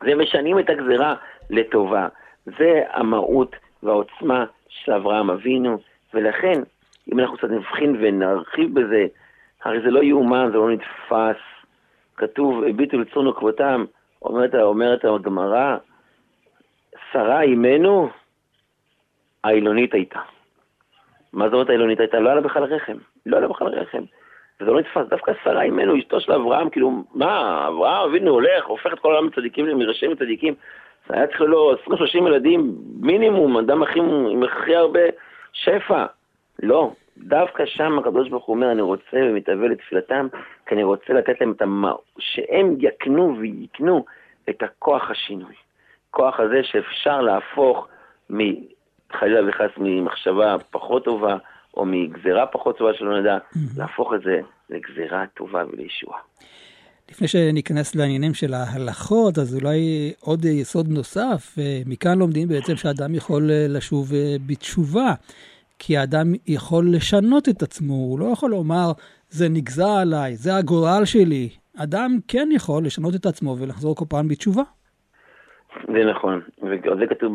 ומשנים 0.03 0.59
את 0.59 0.71
הגזירה 0.71 1.15
לטובה. 1.51 2.09
זה 2.47 2.83
המהות 2.93 3.57
והעוצמה 3.83 4.45
של 4.69 4.93
אברהם 4.93 5.31
אבינו, 5.31 5.79
ולכן, 6.15 6.63
אם 7.13 7.21
אנחנו 7.21 7.37
קצת 7.37 7.51
נבחין 7.51 7.97
ונרחיב 8.01 8.81
בזה, 8.81 9.07
הרי 9.65 9.81
זה 9.81 9.91
לא 9.91 10.03
יאומן, 10.03 10.49
זה 10.53 10.59
לא 10.59 10.71
נתפס. 10.71 11.43
כתוב, 12.17 12.65
הביטו 12.65 12.99
לצור 12.99 13.23
נקבותם, 13.31 13.85
אומרת, 14.23 14.55
אומרת 14.55 15.05
הגמרא, 15.05 15.77
שרה 17.13 17.41
אימנו, 17.41 18.09
העילונית 19.45 19.95
הייתה. 19.95 20.21
מה 21.33 21.45
זאת 21.45 21.53
אומרת 21.53 21.69
העילונית 21.69 22.01
הייתה? 22.01 22.21
לא 22.21 22.29
היה 22.29 22.35
לה 22.35 22.41
בכלל 22.41 22.65
רחם. 22.65 22.97
לא 23.27 23.37
היה 23.37 23.47
לה 23.47 23.49
בכלל 23.49 23.69
רחם. 23.69 24.03
וזה 24.61 24.71
לא 24.71 24.81
נתפס, 24.81 25.07
דווקא 25.09 25.33
שרה 25.45 25.63
אימנו, 25.63 25.99
אשתו 25.99 26.21
של 26.21 26.33
אברהם, 26.33 26.71
כאילו, 26.71 27.05
מה, 27.15 27.65
אברהם 27.69 28.11
אבינו 28.11 28.31
הולך, 28.31 28.65
הופך 28.67 28.93
את 28.93 28.99
כל 28.99 29.13
העולם 29.13 29.29
לצדיקים, 29.29 29.79
מראשים 29.79 30.11
לצדיקים. 30.11 30.55
היה 31.09 31.27
צריך 31.27 31.41
לו 31.41 31.75
20-30 31.75 32.17
ילדים, 32.17 32.75
מינימום, 33.01 33.57
אדם 33.57 33.83
הכי, 33.83 33.99
עם 34.31 34.43
הכי 34.43 34.77
הרבה 34.77 35.01
שפע. 35.53 36.07
לא, 36.63 36.91
דווקא 37.19 37.67
שם 37.67 37.99
הקדוש 37.99 38.29
ברוך 38.29 38.45
הוא 38.45 38.57
אומר, 38.57 38.73
אני 38.73 38.83
רוצה 38.83 39.17
ומתאבל 39.17 39.71
לתפילתם, 39.71 40.27
כי 40.67 40.75
אני 40.75 40.83
רוצה 40.83 41.13
לתת 41.13 41.41
להם 41.41 41.53
את 41.53 41.63
המ... 41.63 41.85
שהם 42.19 42.77
יקנו 42.79 43.37
ויקנו 43.41 44.05
את 44.51 44.63
הכוח 44.63 45.11
השינוי. 45.11 45.55
כוח 46.11 46.41
הזה 46.41 46.61
שאפשר 46.63 47.21
להפוך 47.21 47.89
חלילה 49.13 49.49
וחס 49.49 49.71
ממחשבה 49.77 50.57
פחות 50.71 51.05
טובה, 51.05 51.37
או 51.77 51.85
מגזירה 51.87 52.47
פחות 52.47 52.79
טובה 52.79 52.95
שלא 52.95 53.21
נדע, 53.21 53.39
להפוך 53.77 54.15
את 54.15 54.21
זה 54.25 54.41
לגזירה 54.71 55.25
טובה 55.35 55.63
ולישועה. 55.73 56.19
לפני 57.11 57.29
שניכנס 57.29 57.95
לעניינים 57.95 58.35
של 58.35 58.55
ההלכות, 58.55 59.39
אז 59.39 59.57
אולי 59.57 60.13
עוד 60.21 60.45
יסוד 60.45 60.89
נוסף, 60.89 61.57
מכאן 61.87 62.19
לומדים 62.19 62.49
בעצם 62.49 62.77
שאדם 62.77 63.15
יכול 63.15 63.43
לשוב 63.69 64.13
בתשובה. 64.47 65.13
כי 65.87 65.97
האדם 65.97 66.27
יכול 66.47 66.85
לשנות 66.95 67.49
את 67.49 67.63
עצמו, 67.63 67.95
הוא 67.95 68.19
לא 68.19 68.25
יכול 68.33 68.51
לומר, 68.51 68.93
זה 69.29 69.49
נגזר 69.49 69.93
עליי, 70.03 70.37
זה 70.37 70.57
הגורל 70.57 71.05
שלי. 71.05 71.49
אדם 71.77 72.11
כן 72.29 72.49
יכול 72.53 72.85
לשנות 72.85 73.15
את 73.15 73.27
עצמו 73.27 73.57
ולחזור 73.59 73.97
כל 73.97 74.05
פעם 74.09 74.29
בתשובה. 74.29 74.63
זה 75.87 76.05
נכון, 76.11 76.41
וזה 76.63 77.07
כתוב 77.11 77.35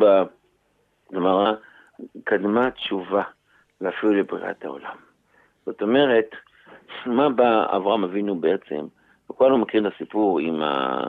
בגמרא, 1.11 1.51
קדמה 2.23 2.71
תשובה, 2.71 3.23
ואפילו 3.81 4.13
לבריאת 4.13 4.65
העולם. 4.65 4.95
זאת 5.65 5.81
אומרת, 5.81 6.29
מה 7.05 7.29
בא 7.29 7.75
אברהם 7.75 8.03
אבינו 8.03 8.35
בעצם? 8.35 8.87
וכולנו 9.29 9.57
מכירים 9.57 9.87
את 9.87 9.91
הסיפור 9.95 10.39
עם, 10.39 10.61
ה... 10.61 11.01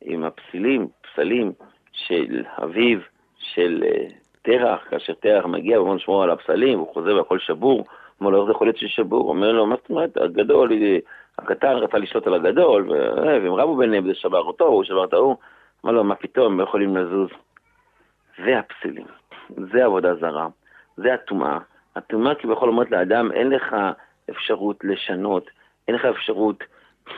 עם 0.00 0.24
הפסילים, 0.24 0.88
פסלים 1.02 1.52
של 1.92 2.44
אביו, 2.62 2.98
של 3.38 3.84
אה, 3.86 4.06
תרח, 4.44 4.84
כאשר 4.90 5.12
תרח 5.12 5.44
מגיע 5.44 5.80
ואומר 5.80 5.94
לשמור 5.94 6.22
על 6.22 6.30
הפסלים, 6.30 6.78
הוא 6.78 6.94
חוזר 6.94 7.16
והכל 7.16 7.38
שבור, 7.38 7.84
אומר 8.20 8.30
לו, 8.30 8.38
איך 8.38 8.46
זה 8.46 8.52
יכול 8.52 8.66
להיות 8.66 8.76
ששבור? 8.76 9.28
אומר 9.28 9.52
לו, 9.52 9.66
מה 9.66 9.76
זאת 9.76 9.90
אומרת, 9.90 10.16
הגדול, 10.16 10.72
הקטן 11.38 11.72
רצה 11.72 11.98
לשלוט 11.98 12.26
על 12.26 12.34
הגדול, 12.34 12.90
והם 13.26 13.54
רבו 13.54 13.76
ביניהם, 13.76 14.06
זה 14.06 14.14
שבר 14.14 14.42
אותו, 14.42 14.64
הוא 14.64 14.84
שבר 14.84 15.04
את 15.04 15.12
ההוא. 15.12 15.36
אמר 15.84 15.92
לו, 15.92 16.04
מה 16.04 16.14
פתאום, 16.14 16.52
הם 16.52 16.58
לא 16.58 16.64
יכולים 16.64 16.96
לזוז. 16.96 17.28
זה 18.44 18.58
הפסילים, 18.58 19.06
זה 19.72 19.84
עבודה 19.84 20.14
זרה, 20.14 20.48
זה 20.96 21.14
הטומאה. 21.14 21.58
הטומאה 21.96 22.34
כביכול 22.34 22.68
אומרת 22.68 22.90
לאדם, 22.90 23.32
אין 23.32 23.50
לך 23.50 23.76
אפשרות 24.30 24.76
לשנות, 24.84 25.50
אין 25.88 25.96
לך 25.96 26.04
אפשרות 26.04 26.64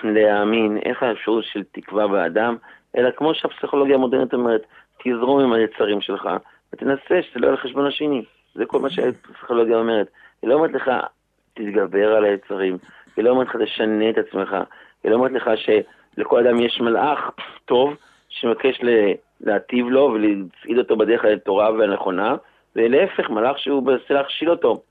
להאמין, 0.02 0.76
אין 0.76 0.90
לך 0.90 1.02
אפשרות 1.02 1.44
של 1.44 1.62
תקווה 1.72 2.08
באדם, 2.08 2.56
אלא 2.96 3.10
כמו 3.10 3.34
שהפסיכולוגיה 3.34 3.94
המודרנית 3.94 4.34
אומרת, 4.34 4.62
תזרום 5.04 5.40
עם 5.40 5.52
היצרים 5.52 6.00
שלך, 6.00 6.28
ותנסה 6.72 7.22
שזה 7.22 7.40
לא 7.40 7.46
יהיה 7.46 7.50
על 7.50 7.56
חשבון 7.56 7.86
השני. 7.86 8.24
זה 8.54 8.66
כל 8.66 8.78
מה 8.78 8.90
שהפסיכולוגיה 8.90 9.76
אומרת. 9.76 10.06
היא 10.42 10.50
לא 10.50 10.54
אומרת 10.54 10.72
לך, 10.72 10.90
תתגבר 11.54 12.14
על 12.16 12.24
היצרים, 12.24 12.78
היא 13.16 13.24
לא 13.24 13.30
אומרת 13.30 13.46
לך, 13.46 13.56
תשנה 13.64 14.10
את 14.10 14.18
עצמך, 14.18 14.56
היא 15.04 15.10
לא 15.10 15.16
אומרת 15.16 15.32
לך 15.32 15.50
שלכל 15.56 16.46
אדם 16.46 16.60
יש 16.60 16.80
מלאך 16.80 17.30
טוב, 17.64 17.96
שמבקש 18.28 18.80
להטיב 19.40 19.86
לו 19.88 20.02
ולהצעיד 20.14 20.78
אותו 20.78 20.96
בדרך 20.96 21.24
לתורה 21.24 21.72
והנכונה, 21.72 22.36
ולהפך, 22.76 23.30
מלאך 23.30 23.58
שהוא 23.58 23.82
מנסה 23.82 24.14
להכשיל 24.14 24.50
אותו. 24.50 24.82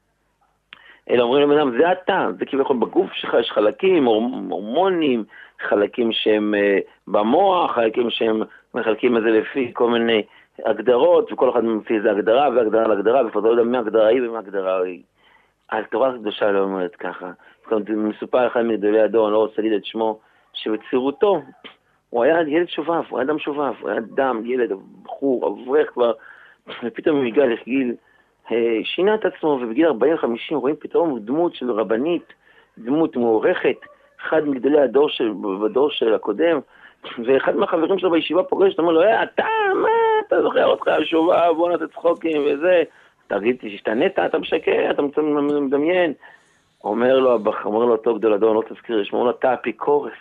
אלא 1.09 1.23
אומרים 1.23 1.49
לבן 1.49 1.57
אדם, 1.57 1.77
זה 1.77 1.91
אתה, 1.91 2.27
זה 2.39 2.45
כביכול 2.45 2.77
בגוף 2.77 3.13
שלך 3.13 3.35
יש 3.39 3.51
חלקים, 3.51 4.05
הורמונים, 4.05 5.23
חלקים 5.61 6.11
שהם 6.11 6.53
uh, 6.53 6.81
במוח, 7.07 7.75
חלקים 7.75 8.09
שהם 8.09 8.41
מחלקים 8.73 9.17
את 9.17 9.23
זה 9.23 9.29
לפי 9.29 9.71
כל 9.73 9.89
מיני 9.89 10.23
הגדרות, 10.65 11.31
וכל 11.31 11.49
אחד 11.49 11.63
ממציא 11.63 11.95
איזה 11.97 12.11
הגדרה 12.11 12.49
והגדרה 12.49 12.87
להגדרה, 12.87 13.27
וכבר 13.27 13.41
לא 13.41 13.49
יודע 13.49 13.63
מי 13.63 13.77
הגדרה 13.77 14.07
היא 14.07 14.21
ומי 14.21 14.37
הגדרה 14.37 14.81
היא. 14.81 15.01
התורה 15.71 16.09
הקדושה 16.09 16.51
לא 16.51 16.59
אומרת 16.59 16.95
ככה. 16.95 17.31
מסופר 17.87 18.47
אחד 18.47 18.61
מגדולי 18.61 19.01
הדור, 19.01 19.27
אני 19.27 19.33
לא 19.33 19.37
רוצה 19.37 19.53
להגיד 19.57 19.73
את 19.73 19.85
שמו, 19.85 20.19
שבצעירותו 20.53 21.41
הוא 22.09 22.23
היה 22.23 22.41
ילד 22.47 22.69
שובב, 22.69 23.03
הוא 23.09 23.19
היה 23.19 23.27
אדם 23.27 23.39
שובב, 23.39 23.73
הוא 23.81 23.89
היה 23.89 23.97
אדם, 23.97 24.45
ילד, 24.45 24.71
בחור, 25.03 25.47
אברך 25.47 25.89
כבר, 25.89 26.11
ופתאום 26.83 27.17
הוא 27.17 27.25
הגיע 27.25 27.45
לגיל, 27.45 27.95
אה, 28.51 28.79
שינה 28.83 29.15
את 29.15 29.25
עצמו, 29.25 29.59
ובגיל 29.61 29.87
40-50 29.87 29.91
רואים 30.51 30.75
פתאום 30.79 31.19
דמות 31.19 31.55
של 31.55 31.71
רבנית, 31.71 32.33
דמות 32.77 33.15
מוערכת, 33.15 33.77
אחד 34.21 34.47
מגדולי 34.47 34.79
הדור 34.79 35.09
של, 35.09 35.31
בדור 35.63 35.89
של 35.89 36.13
הקודם, 36.13 36.59
ואחד 37.25 37.55
מהחברים 37.55 37.99
שלו 37.99 38.11
בישיבה 38.11 38.43
פוגש, 38.43 38.73
אתה 38.73 38.81
אומר 38.81 38.93
לו, 38.93 39.01
אה, 39.01 39.23
אתה, 39.23 39.43
מה, 39.81 39.89
אתה 40.27 40.41
זוכר 40.41 40.65
אותך, 40.65 40.91
שובה, 41.03 41.53
בוא 41.53 41.69
נעשה 41.69 41.87
צחוקים 41.87 42.41
וזה. 42.45 42.83
תגיד, 43.27 43.57
שהשתנית, 43.61 44.19
אתה 44.19 44.37
משקר, 44.37 44.91
אתה 44.91 45.01
מדמיין. 45.31 46.13
אומר 46.83 47.19
לו, 47.19 47.37
אומר 47.65 47.85
לו 47.85 47.91
אותו 47.91 48.15
גדול 48.15 48.33
אני 48.33 48.41
לא 48.41 48.63
תזכיר, 48.69 49.03
אומר 49.13 49.23
לו, 49.23 49.29
אתה 49.29 49.53
אפיקורס. 49.53 50.13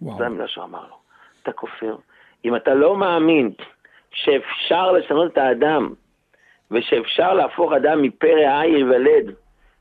זו 0.00 0.24
המילה 0.24 0.48
שהוא 0.48 0.64
אמר 0.64 0.82
לו. 0.88 0.96
אתה 1.42 1.52
כופר. 1.52 1.96
אם 2.44 2.56
אתה 2.56 2.74
לא 2.74 2.96
מאמין 2.96 3.50
שאפשר 4.10 4.92
לשנות 4.92 5.32
את 5.32 5.38
האדם, 5.38 5.92
ושאפשר 6.70 7.34
להפוך 7.34 7.72
אדם 7.72 8.02
מפרא 8.02 8.60
עין 8.60 8.76
ייוולד 8.76 9.34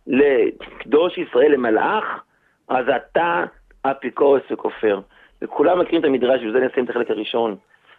לקדוש 0.08 1.18
ישראל 1.18 1.52
למלאך, 1.52 2.24
אז 2.68 2.86
אתה 2.96 3.44
אפיקורס 3.82 4.42
וכופר. 4.52 5.00
וכולם 5.42 5.80
מכירים 5.80 6.02
את 6.02 6.06
המדרש, 6.06 6.42
ובזה 6.44 6.60
נסיים 6.60 6.86
את 6.86 6.90
החלק 6.90 7.12
הראשון. 7.12 7.56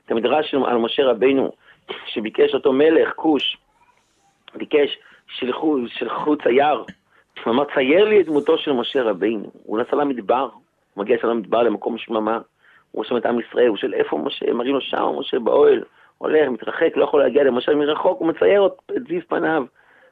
את 0.06 0.10
המדרש 0.10 0.54
על 0.54 0.76
משה 0.76 1.04
רבינו, 1.04 1.52
שביקש 2.06 2.54
אותו 2.54 2.72
מלך, 2.72 3.12
כוש, 3.16 3.56
ביקש, 4.54 4.98
שלחו, 5.26 5.76
שלחו 5.88 6.36
צייר, 6.36 6.84
הוא 7.44 7.52
אמר, 7.52 7.64
צייר 7.74 8.04
לי 8.04 8.20
את 8.20 8.26
דמותו 8.26 8.58
של 8.58 8.72
משה 8.72 9.02
רבינו. 9.02 9.50
הוא 9.62 9.78
נסע 9.78 9.96
למדבר, 9.96 10.48
הוא 10.94 11.04
מגיע 11.04 11.16
שם 11.20 11.28
למדבר 11.28 11.62
למקום 11.62 11.98
שממה, 11.98 12.38
הוא 12.90 13.04
שם 13.04 13.16
את 13.16 13.26
עם 13.26 13.40
ישראל, 13.40 13.66
הוא 13.66 13.76
שואל 13.76 13.94
איפה 13.94 14.18
משה, 14.18 14.52
מראים 14.52 14.74
לו 14.74 14.80
שם, 14.80 15.04
משה 15.18 15.38
באוהל, 15.38 15.82
הולך, 16.18 16.48
מתרחק, 16.48 16.96
לא 16.96 17.04
יכול 17.04 17.20
להגיע 17.22 17.44
למשה 17.44 17.74
מרחוק, 17.74 18.20
הוא 18.20 18.28
מצייר 18.28 18.68
את 18.96 19.06
זיו 19.08 19.20
פניו. 19.28 19.64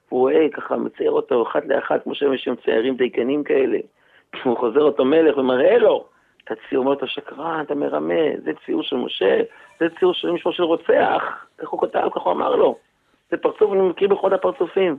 הוא 0.09 0.21
רואה 0.21 0.47
ככה, 0.53 0.77
מצייר 0.77 1.11
אותו 1.11 1.43
אחת 1.43 1.63
לאחת, 1.67 2.03
כמו 2.03 2.15
שהם 2.15 2.53
מציירים 2.53 2.97
דייקנים 2.97 3.45
כאלה. 3.45 3.79
הוא 4.45 4.57
חוזר 4.57 4.81
אותו 4.81 5.05
מלך 5.05 5.39
ומראה 5.39 5.79
לו, 5.79 6.05
אתה 6.45 6.55
ציור, 6.69 6.85
אומר, 6.85 6.97
אתה 6.97 7.07
שקרן, 7.07 7.65
אתה 7.67 7.75
מרמה, 7.75 8.23
זה 8.45 8.51
ציור 8.67 8.83
של 8.83 8.97
משה, 8.97 9.41
זה 9.81 9.87
ציור 9.99 10.15
של 10.15 10.31
מישהו 10.31 10.53
של 10.53 10.63
רוצח, 10.63 11.47
איך 11.61 11.71
הוא 11.71 11.81
כותב, 11.81 12.09
כך 12.15 12.23
הוא 12.23 12.33
אמר 12.33 12.57
לו. 12.57 12.79
זה 13.31 13.37
פרצוף, 13.37 13.73
אני 13.73 13.81
מכיר 13.81 14.09
בכל 14.09 14.35
הפרצופים. 14.35 14.97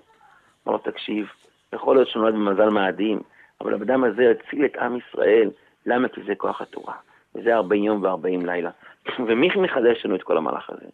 אמר 0.67 0.73
לו, 0.73 0.77
תקשיב, 0.77 1.27
יכול 1.73 1.95
להיות 1.95 2.07
שהוא 2.07 2.21
נולד 2.21 2.35
במזל 2.35 2.69
מאדים, 2.69 3.21
אבל 3.61 3.73
הבן 3.73 4.03
הזה 4.03 4.31
הציל 4.31 4.65
את 4.65 4.75
עם 4.75 4.97
ישראל. 4.97 5.49
למה? 5.85 6.07
כי 6.07 6.21
זה 6.23 6.35
כוח 6.35 6.61
התורה. 6.61 6.93
וזה 7.35 7.55
40 7.55 7.83
יום 7.83 8.03
ו-40 8.03 8.45
לילה. 8.45 8.69
ומי 9.27 9.49
מחדש 9.55 10.05
לנו 10.05 10.15
את 10.15 10.23
כל 10.23 10.37
המהלך 10.37 10.69
הזה? 10.69 10.85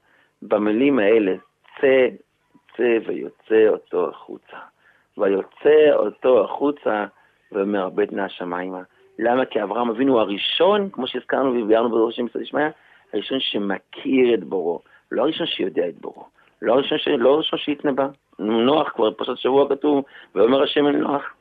במילים 0.41 0.99
האלה, 0.99 1.35
צא, 1.81 2.07
צא 2.77 2.97
ויוצא 3.05 3.67
אותו 3.67 4.09
החוצה. 4.09 4.57
ויוצא 5.17 5.91
אותו 5.93 6.43
החוצה 6.43 7.05
ומרבט 7.51 8.11
נא 8.11 8.21
השמיימה. 8.21 8.81
למה? 9.21 9.45
כי 9.45 9.63
אברהם 9.63 9.89
אבינו 9.89 10.13
הוא 10.13 10.21
הראשון, 10.21 10.89
כמו 10.91 11.07
שהזכרנו 11.07 11.63
וביארנו 11.63 11.89
בדור 11.89 12.11
של 12.11 12.21
מצד 12.21 12.41
ישמעיה, 12.41 12.69
הראשון 13.13 13.39
שמכיר 13.39 14.33
את 14.33 14.43
בורו, 14.43 14.81
לא 15.11 15.21
הראשון 15.21 15.47
שיודע 15.47 15.87
את 15.87 16.01
בורו, 16.01 16.23
לא 16.61 16.73
הראשון, 16.73 16.97
ש... 16.97 17.07
לא 17.07 17.33
הראשון 17.33 17.59
שהתנבא, 17.59 18.07
נוח 18.39 18.89
כבר 18.89 19.11
פרשת 19.11 19.37
שבוע 19.37 19.69
כתוב, 19.69 20.03
ואומר 20.35 20.63
השם 20.63 20.87
אל 20.87 20.95
נוח, 20.95 21.33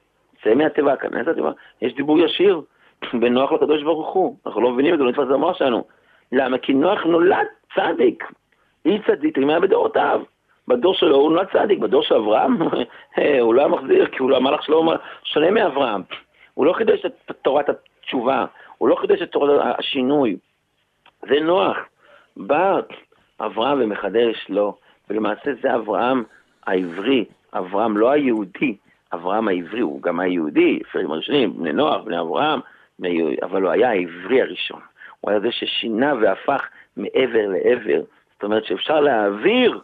צא 0.45 0.55
מהתיבה, 0.55 0.97
כנס 0.97 1.27
לתיבה. 1.27 1.53
יש 1.83 1.95
דיבור 1.95 2.19
ישיר 2.19 2.61
בין 3.21 3.35
נוח 3.35 3.53
לקדוש 3.53 3.83
ברוך 3.83 4.13
הוא. 4.13 4.37
אנחנו 4.47 4.61
לא 4.61 4.71
מבינים 4.71 4.95
את 4.95 4.99
זה, 4.99 5.05
לא 5.05 5.11
נתפס 5.11 5.29
במוח 5.29 5.57
שלנו. 5.57 5.85
למה? 6.33 6.59
כי 6.59 6.75
נוח 6.75 7.05
נולד 7.05 7.47
צדיק. 7.75 8.25
אי 8.87 8.99
צדיק, 9.07 9.39
אם 9.39 9.51
היה 9.51 9.61
בדורותיו. 9.61 10.23
בדור 10.69 10.95
שלו 10.95 11.17
הוא 11.17 11.31
נולד 11.33 11.47
צדיק, 11.53 11.79
בדור 11.79 12.03
של 12.03 12.15
אברהם 12.15 12.57
הוא 13.41 13.55
לא 13.55 13.61
היה 13.61 13.69
מחזיר, 13.69 14.07
כי 14.07 14.19
הוא 14.19 14.31
לא 14.31 14.37
המלאך 14.37 14.63
שלו 14.63 14.85
שונה 15.25 15.51
מאברהם. 15.51 16.03
הוא 16.59 16.67
לא 16.67 16.73
חידש 16.73 17.05
את 17.07 17.37
תורת 17.43 17.67
התשובה, 17.69 18.45
הוא 18.79 18.89
לא 18.89 18.95
חידש 18.95 19.23
את 19.23 19.31
תורת 19.31 19.61
השינוי. 19.79 20.37
זה 21.29 21.41
נוח. 21.41 21.77
בא 22.37 22.81
אברהם 23.41 23.79
ומחדש 23.83 24.47
לו, 24.49 24.77
ולמעשה 25.11 25.51
זה 25.63 25.75
אברהם 25.75 26.25
העברי, 26.67 27.25
אברהם 27.55 27.97
לא 27.97 28.11
היהודי, 28.11 28.77
אברהם 29.13 29.49
העברי, 29.49 29.81
הוא 29.81 30.03
גם 30.03 30.21
היהודי, 30.21 30.79
פרקים 30.93 31.11
הראשונים, 31.11 31.59
בני 31.59 31.73
נוח, 31.73 32.03
בני 32.05 32.21
אברהם, 32.21 32.61
בני... 32.99 33.37
אבל 33.43 33.63
הוא 33.63 33.71
היה 33.71 33.91
העברי 33.91 34.43
הראשון. 34.43 34.81
הוא 35.21 35.31
היה 35.31 35.41
זה 35.41 35.53
ששינה 35.53 36.15
והפך 36.15 36.69
מעבר 36.97 37.49
לעבר. 37.49 38.01
זאת 38.33 38.43
אומרת 38.43 38.65
שאפשר 38.65 39.01
להעביר 39.01 39.81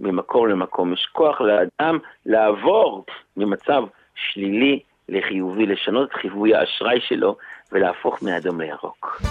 ממקום 0.00 0.48
למקום. 0.48 0.92
יש 0.92 1.06
כוח 1.12 1.40
לאדם 1.40 1.98
לעבור 2.26 3.04
ממצב 3.36 3.84
שלילי 4.14 4.80
לחיובי, 5.08 5.66
לשנות 5.66 6.08
את 6.08 6.14
חיווי 6.14 6.54
האשראי 6.54 7.00
שלו 7.08 7.36
ולהפוך 7.72 8.22
מאדום 8.22 8.60
לירוק. 8.60 9.22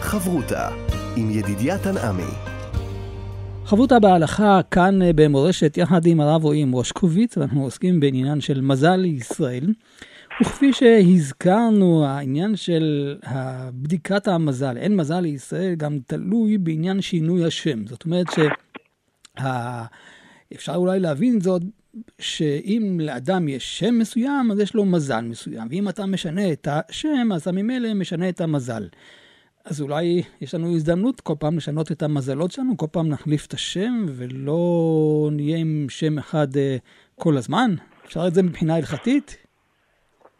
חברותה 0.00 0.68
עם 1.16 1.30
ידידיה 1.30 1.78
תנעמי. 1.78 2.32
חברותה 3.64 3.98
בהלכה 4.00 4.60
כאן 4.70 5.02
אה, 5.02 5.10
במורשת 5.14 5.76
יחד 5.76 6.06
עם 6.06 6.20
הרב 6.20 6.44
רועי 6.44 6.64
מושקוביץ, 6.64 7.38
אנחנו 7.38 7.62
עוסקים 7.62 8.00
בעניינן 8.00 8.40
של 8.40 8.60
מזל 8.60 8.96
לישראל. 8.96 9.64
וכפי 10.40 10.72
שהזכרנו, 10.72 12.06
העניין 12.06 12.56
של 12.56 13.16
בדיקת 13.72 14.28
המזל, 14.28 14.76
אין 14.76 14.96
מזל 14.96 15.20
לישראל, 15.20 15.74
גם 15.74 15.98
תלוי 16.06 16.58
בעניין 16.58 17.00
שינוי 17.00 17.44
השם. 17.44 17.86
זאת 17.86 18.04
אומרת 18.04 18.26
שאפשר 20.52 20.74
אולי 20.74 21.00
להבין 21.00 21.40
זאת 21.40 21.62
שאם 22.20 22.98
לאדם 23.02 23.48
יש 23.48 23.78
שם 23.78 23.98
מסוים, 23.98 24.50
אז 24.52 24.60
יש 24.60 24.74
לו 24.74 24.84
מזל 24.84 25.20
מסוים, 25.20 25.68
ואם 25.70 25.88
אתה 25.88 26.06
משנה 26.06 26.52
את 26.52 26.68
השם, 26.70 27.32
אז 27.34 27.42
אתה 27.42 27.52
ממילא 27.52 27.94
משנה 27.94 28.28
את 28.28 28.40
המזל. 28.40 28.82
אז 29.70 29.82
אולי 29.82 30.22
יש 30.40 30.54
לנו 30.54 30.66
הזדמנות 30.66 31.20
כל 31.20 31.32
פעם 31.40 31.56
לשנות 31.56 31.92
את 31.92 32.02
המזלות 32.02 32.50
שלנו, 32.50 32.76
כל 32.76 32.86
פעם 32.92 33.08
נחליף 33.08 33.46
את 33.46 33.52
השם 33.52 33.92
ולא 34.18 34.60
נהיה 35.32 35.58
עם 35.58 35.86
שם 35.88 36.18
אחד 36.18 36.46
uh, 36.46 36.58
כל 37.22 37.36
הזמן? 37.36 37.70
אפשר 38.04 38.20
את 38.26 38.34
זה 38.34 38.42
מבחינה 38.42 38.76
הלכתית? 38.76 39.46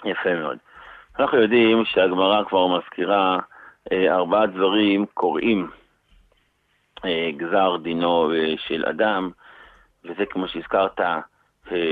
יפה 0.04 0.34
מאוד. 0.34 0.58
אנחנו 1.18 1.42
יודעים 1.42 1.84
שהגמרא 1.84 2.44
כבר 2.48 2.78
מזכירה 2.78 3.38
uh, 3.38 3.94
ארבעה 4.10 4.46
דברים 4.46 5.06
קוראים 5.14 5.70
uh, 6.98 7.02
גזר 7.36 7.76
דינו 7.82 8.32
uh, 8.32 8.60
של 8.68 8.84
אדם, 8.84 9.30
וזה 10.04 10.26
כמו 10.30 10.48
שהזכרת, 10.48 11.00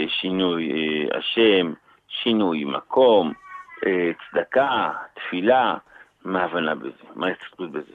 שינוי 0.08 0.70
uh, 0.70 1.16
השם, 1.16 1.72
שינוי 2.08 2.64
מקום, 2.64 3.32
uh, 3.32 3.86
צדקה, 4.30 4.90
תפילה. 5.14 5.76
מה 6.24 6.42
ההבנה 6.42 6.74
בזה? 6.74 7.04
מה 7.14 7.26
ההסתכלות 7.26 7.70
בזה? 7.70 7.92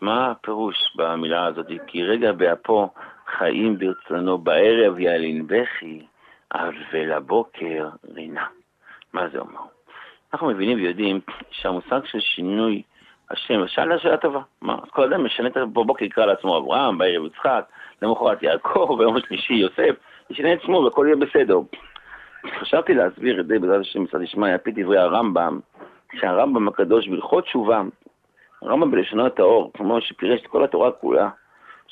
מה 0.00 0.30
הפירוש 0.30 0.76
במילה 0.96 1.46
הזאת? 1.46 1.66
כי 1.86 2.04
רגע 2.04 2.32
באפו 2.32 2.88
חיים 3.38 3.78
ברצונו, 3.78 4.38
בערב 4.38 4.98
ילין 4.98 5.46
בכי, 5.46 6.06
ולבוקר 6.92 7.88
רינה. 8.14 8.46
מה 9.12 9.28
זה 9.28 9.38
אומר? 9.38 9.60
אנחנו 10.32 10.48
מבינים 10.48 10.78
ויודעים 10.78 11.20
שהמושג 11.50 12.00
של 12.04 12.20
שינוי 12.20 12.82
השם, 13.30 13.68
שאלה 13.68 13.98
שאלה 13.98 14.16
טובה. 14.16 14.40
מה, 14.62 14.74
אז 14.82 14.90
כל 14.90 15.02
אדם 15.02 15.24
משנה 15.24 15.48
את 15.48 15.54
זה, 15.54 15.64
בבוקר 15.64 16.04
יקרא 16.04 16.26
לעצמו 16.26 16.58
אברהם, 16.58 16.98
בערב 16.98 17.26
יצחק, 17.26 17.64
למחרת 18.02 18.42
יעקב, 18.42 18.96
ביום 18.98 19.16
השלישי 19.16 19.54
יוסף, 19.54 19.94
ישנה 20.30 20.52
את 20.52 20.62
שמו 20.62 20.82
והכל 20.84 21.06
יהיה 21.06 21.16
בסדר. 21.16 21.58
חשבתי 22.60 22.94
להסביר 22.94 23.40
את 23.40 23.46
זה 23.46 23.58
בעזרת 23.58 23.80
השם 23.80 24.02
מצד 24.02 24.22
ישמעי, 24.22 24.52
על 24.52 24.58
פי 24.58 24.70
דברי 24.70 24.98
הרמב"ם, 24.98 25.60
שהרמב"ם 26.14 26.68
הקדוש 26.68 27.08
בהלכות 27.08 27.44
תשובה, 27.44 27.82
הרמב"ם 28.62 28.90
בלשונו 28.90 29.26
הטהור, 29.26 29.70
כמו 29.74 30.00
שפירש 30.00 30.40
את 30.40 30.46
כל 30.46 30.64
התורה 30.64 30.92
כולה, 30.92 31.28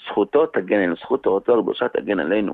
זכותו 0.06 0.46
תגן 0.46 0.76
עלינו, 0.76 0.96
זכות 0.96 1.22
תורתו 1.22 1.58
הקדושה 1.58 1.88
תגן 1.88 2.20
עלינו. 2.20 2.52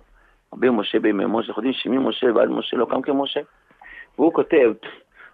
רבי 0.53 0.71
משה 0.71 0.99
בימי 0.99 1.25
משה, 1.27 1.49
אנחנו 1.49 1.62
יודעים 1.62 1.73
שממשה 1.73 2.27
ועד 2.35 2.49
משה 2.49 2.77
לא 2.77 2.87
קם 2.91 3.03
כמשה. 3.03 3.41
והוא 4.19 4.33
כותב 4.33 4.73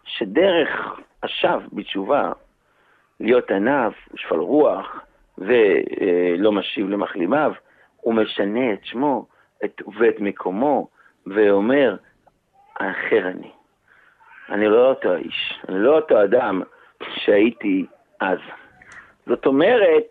שדרך 0.05 0.99
השווא 1.23 1.61
בתשובה, 1.73 2.33
להיות 3.21 3.51
ענב, 3.51 3.93
שפל 4.15 4.39
רוח, 4.39 5.01
ולא 5.39 6.53
משיב 6.53 6.91
למחלימיו, 6.91 7.53
הוא 8.01 8.15
משנה 8.15 8.73
את 8.73 8.85
שמו 8.85 9.27
את, 9.65 9.83
ואת 9.99 10.21
מקומו, 10.21 10.89
ואומר, 11.27 11.97
האחר 12.81 13.29
אני. 13.29 13.51
אני 14.51 14.69
לא 14.69 14.89
אותו 14.89 15.13
האיש, 15.13 15.61
אני 15.69 15.79
לא 15.79 15.97
אותו 15.97 16.25
אדם 16.25 16.63
שהייתי 17.15 17.87
אז. 18.21 18.39
זאת 19.27 19.47
אומרת, 19.47 20.11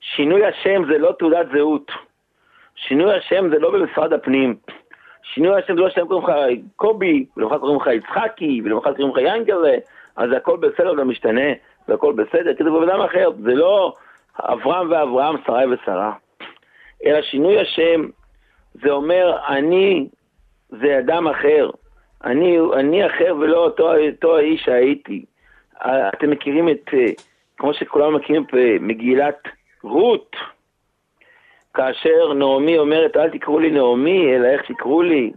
שינוי 0.00 0.46
השם 0.46 0.82
זה 0.92 0.98
לא 0.98 1.12
תעודת 1.18 1.46
זהות. 1.52 1.90
שינוי 2.74 3.14
השם 3.16 3.50
זה 3.50 3.58
לא 3.58 3.70
במשרד 3.70 4.12
הפנים. 4.12 4.56
שינוי 5.22 5.58
השם 5.58 5.74
זה 5.74 5.80
לא 5.80 5.90
שאתם 5.90 6.06
קוראים 6.06 6.28
לך 6.28 6.64
קובי, 6.76 7.26
ולמחר 7.36 7.58
קוראים 7.58 7.80
לך 7.80 7.86
יצחקי, 7.86 8.60
ולמחר 8.64 8.94
קוראים 8.94 9.16
לך 9.16 9.34
ינקלה, 9.36 9.76
אז 10.16 10.30
הכל 10.36 10.56
בסדר 10.56 10.92
לא 10.92 11.04
משתנה, 11.04 11.50
והכל 11.88 12.12
בסדר, 12.12 12.54
כי 12.54 12.64
זה 12.64 12.70
בן 12.70 12.88
אדם 12.90 13.00
אחר, 13.00 13.30
זה 13.42 13.54
לא 13.54 13.94
אברהם 14.38 14.90
ואברהם, 14.90 15.36
שרי 15.46 15.64
ושרה. 15.66 16.12
אלא 17.04 17.22
שינוי 17.22 17.60
השם 17.60 18.08
זה 18.74 18.90
אומר, 18.90 19.36
אני 19.48 20.08
זה 20.68 20.98
אדם 20.98 21.28
אחר. 21.28 21.70
אני, 22.24 22.58
אני 22.74 23.06
אחר 23.06 23.36
ולא 23.40 23.56
אותו, 23.56 23.92
אותו 23.96 24.36
האיש 24.36 24.62
שהייתי. 24.64 25.24
אתם 26.14 26.30
מכירים 26.30 26.68
את, 26.68 26.94
אה, 26.94 27.06
כמו 27.56 27.74
שכולם 27.74 28.14
מכירים 28.14 28.44
אה, 28.54 28.76
מגילת 28.80 29.48
רות, 29.82 30.36
כאשר 31.74 32.32
נעמי 32.34 32.78
אומרת, 32.78 33.16
אל 33.16 33.30
תקראו 33.30 33.58
לי 33.58 33.70
נעמי, 33.70 34.36
אלא 34.36 34.46
איך 34.46 34.72
תקראו 34.72 35.02
לי, 35.02 35.32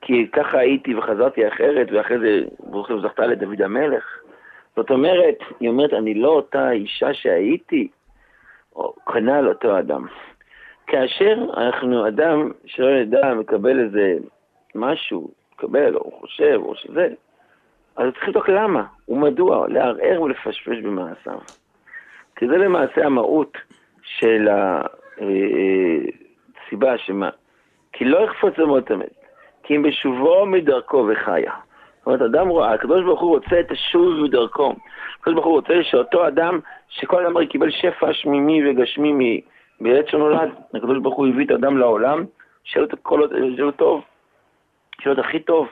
כי 0.00 0.26
ככה 0.32 0.58
הייתי 0.58 0.94
וחזרתי 0.94 1.48
אחרת, 1.48 1.86
ואחרי 1.92 2.18
זה 2.18 2.40
ברוך 2.58 2.90
הוא 2.90 3.00
זכתה 3.00 3.26
לדוד 3.26 3.62
המלך. 3.62 4.04
זאת 4.76 4.90
אומרת, 4.90 5.38
היא 5.60 5.68
אומרת, 5.68 5.92
אני 5.92 6.14
לא 6.14 6.28
אותה 6.28 6.70
אישה 6.70 7.14
שהייתי, 7.14 7.88
או 8.76 8.94
כנ"ל 9.12 9.48
אותו 9.48 9.78
אדם. 9.78 10.06
כאשר 10.86 11.34
אנחנו, 11.56 12.08
אדם 12.08 12.50
שלא 12.66 13.00
נדע, 13.00 13.34
מקבל 13.34 13.80
איזה 13.80 14.14
משהו, 14.74 15.30
מקבל, 15.54 15.94
או 15.94 16.10
חושב, 16.20 16.60
או 16.62 16.74
שזה, 16.76 17.08
אז 17.96 18.12
צריך 18.12 18.28
לבדוק 18.28 18.48
למה, 18.48 18.84
ומדוע, 19.08 19.68
לערער 19.68 20.22
ולפשפש 20.22 20.78
במעשיו. 20.82 21.38
כי 22.36 22.46
זה 22.46 22.56
למעשה 22.56 23.06
המהות 23.06 23.58
של 24.02 24.48
הסיבה 26.68 26.92
אה, 26.92 26.98
שמה, 26.98 27.30
כי 27.92 28.04
לא 28.04 28.18
יחפוץ 28.18 28.58
למות 28.58 28.90
המת, 28.90 29.14
כי 29.62 29.76
אם 29.76 29.82
בשובו 29.82 30.46
מדרכו 30.46 31.08
וחיה. 31.12 31.52
זאת 31.98 32.06
אומרת, 32.06 32.22
אדם 32.22 32.48
רואה, 32.48 32.74
הקדוש 32.74 33.04
ברוך 33.04 33.20
הוא 33.20 33.30
רוצה 33.30 33.60
את 33.60 33.70
השוב 33.70 34.14
מדרכו. 34.22 34.74
הקדוש 35.20 35.34
ברוך 35.34 35.46
הוא 35.46 35.54
רוצה 35.54 35.74
שאותו 35.82 36.28
אדם, 36.28 36.60
שכל 36.88 37.26
אדם 37.26 37.46
קיבל 37.46 37.70
שפע 37.70 38.12
שמימי 38.12 38.70
וגשמי 38.70 39.40
בעת 39.80 40.08
שנולד, 40.08 40.50
הקדוש 40.74 40.98
ברוך 40.98 41.16
הוא 41.16 41.26
הביא 41.26 41.46
את 41.46 41.50
האדם 41.50 41.78
לעולם, 41.78 42.24
שיהיה 42.64 42.86
לו 43.58 43.72
טוב. 43.72 44.04
להיות 45.06 45.18
הכי 45.18 45.40
טוב. 45.40 45.68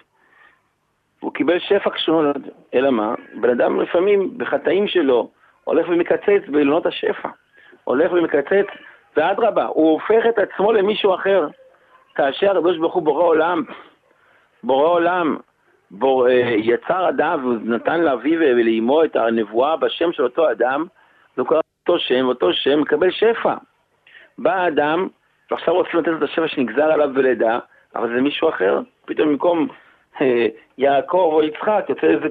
הוא 1.20 1.32
קיבל 1.32 1.58
שפע 1.58 1.90
כשהוא 1.90 2.22
נולד, 2.22 2.48
אלא 2.74 2.90
מה? 2.90 3.14
בן 3.40 3.50
אדם 3.50 3.80
לפעמים 3.80 4.38
בחטאים 4.38 4.88
שלו 4.88 5.30
הולך 5.64 5.88
ומקצץ 5.88 6.48
באילונות 6.48 6.86
השפע. 6.86 7.28
הולך 7.84 8.12
ומקצץ, 8.12 8.66
ואדרבה, 9.16 9.64
הוא 9.64 9.92
הופך 9.92 10.26
את 10.28 10.38
עצמו 10.38 10.72
למישהו 10.72 11.14
אחר. 11.14 11.48
כאשר 12.14 12.58
הקדוש 12.58 12.78
ברוך 12.78 12.94
הוא 12.94 13.02
בורא 13.02 13.24
עולם, 13.24 13.62
בורא 14.62 14.88
עולם, 14.88 15.36
בור, 15.90 16.28
אה, 16.28 16.54
יצר 16.56 17.08
אדם 17.08 17.40
והוא 17.42 17.56
נתן 17.64 18.00
לאביו 18.00 18.40
ולאמו 18.40 19.04
את 19.04 19.16
הנבואה 19.16 19.76
בשם 19.76 20.12
של 20.12 20.22
אותו 20.22 20.50
אדם, 20.50 20.86
והוא 21.36 21.48
קרא 21.48 21.60
אותו 21.80 21.98
שם, 21.98 22.26
אותו 22.26 22.52
שם 22.52 22.80
מקבל 22.80 23.10
שפע. 23.10 23.54
בא 24.38 24.52
האדם, 24.52 25.08
ועכשיו 25.50 25.74
רוצים 25.74 26.00
לתת 26.00 26.08
את 26.18 26.22
השפע 26.22 26.48
שנגזר 26.48 26.92
עליו 26.92 27.10
ולידה, 27.14 27.58
אבל 27.96 28.14
זה 28.14 28.20
מישהו 28.20 28.48
אחר. 28.48 28.80
פתאום 29.06 29.28
במקום 29.28 29.68
אה, 30.20 30.46
יעקב 30.78 31.30
או 31.32 31.42
יצחק 31.42 31.84
יוצא 31.88 32.06
איזה 32.06 32.28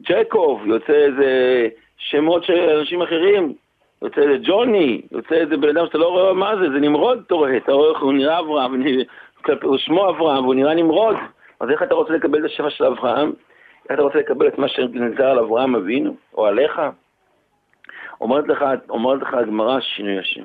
ג'קוב, 0.00 0.66
יוצא 0.66 0.92
איזה 0.92 1.68
שמות 1.96 2.44
של 2.44 2.70
אנשים 2.78 3.02
אחרים, 3.02 3.54
יוצא 4.02 4.20
איזה 4.20 4.36
ג'וני, 4.42 5.02
יוצא 5.12 5.34
איזה 5.34 5.56
בן 5.56 5.68
אדם 5.68 5.86
שאתה 5.86 5.98
לא 5.98 6.08
רואה 6.08 6.32
מה 6.32 6.56
זה, 6.56 6.70
זה 6.70 6.80
נמרוד, 6.80 7.22
אתה 7.26 7.34
רואה, 7.34 7.56
אתה 7.56 7.72
רואה 7.72 7.90
איך 7.90 8.02
הוא 8.02 8.12
נראה 8.12 8.38
אברהם, 8.38 8.82
הוא 9.62 9.78
שמו 9.78 10.08
אברהם, 10.08 10.44
והוא 10.44 10.54
נראה 10.54 10.74
נמרוד. 10.74 11.16
אז 11.60 11.70
איך 11.70 11.82
אתה 11.82 11.94
רוצה 11.94 12.12
לקבל 12.12 12.38
את 12.38 12.44
השפע 12.44 12.70
של 12.70 12.84
אברהם? 12.84 13.32
איך 13.84 13.94
אתה 13.94 14.02
רוצה 14.02 14.18
לקבל 14.18 14.48
את 14.48 14.58
מה 14.58 14.68
שנגזר 14.68 15.26
על 15.26 15.38
אברהם 15.38 15.76
אבינו, 15.76 16.16
או 16.34 16.46
עליך? 16.46 16.80
אומרת 18.20 18.48
לך, 18.48 18.64
אומרת 18.88 19.22
לך 19.22 19.34
הגמרא 19.34 19.80
שינוי 19.80 20.18
השם. 20.18 20.44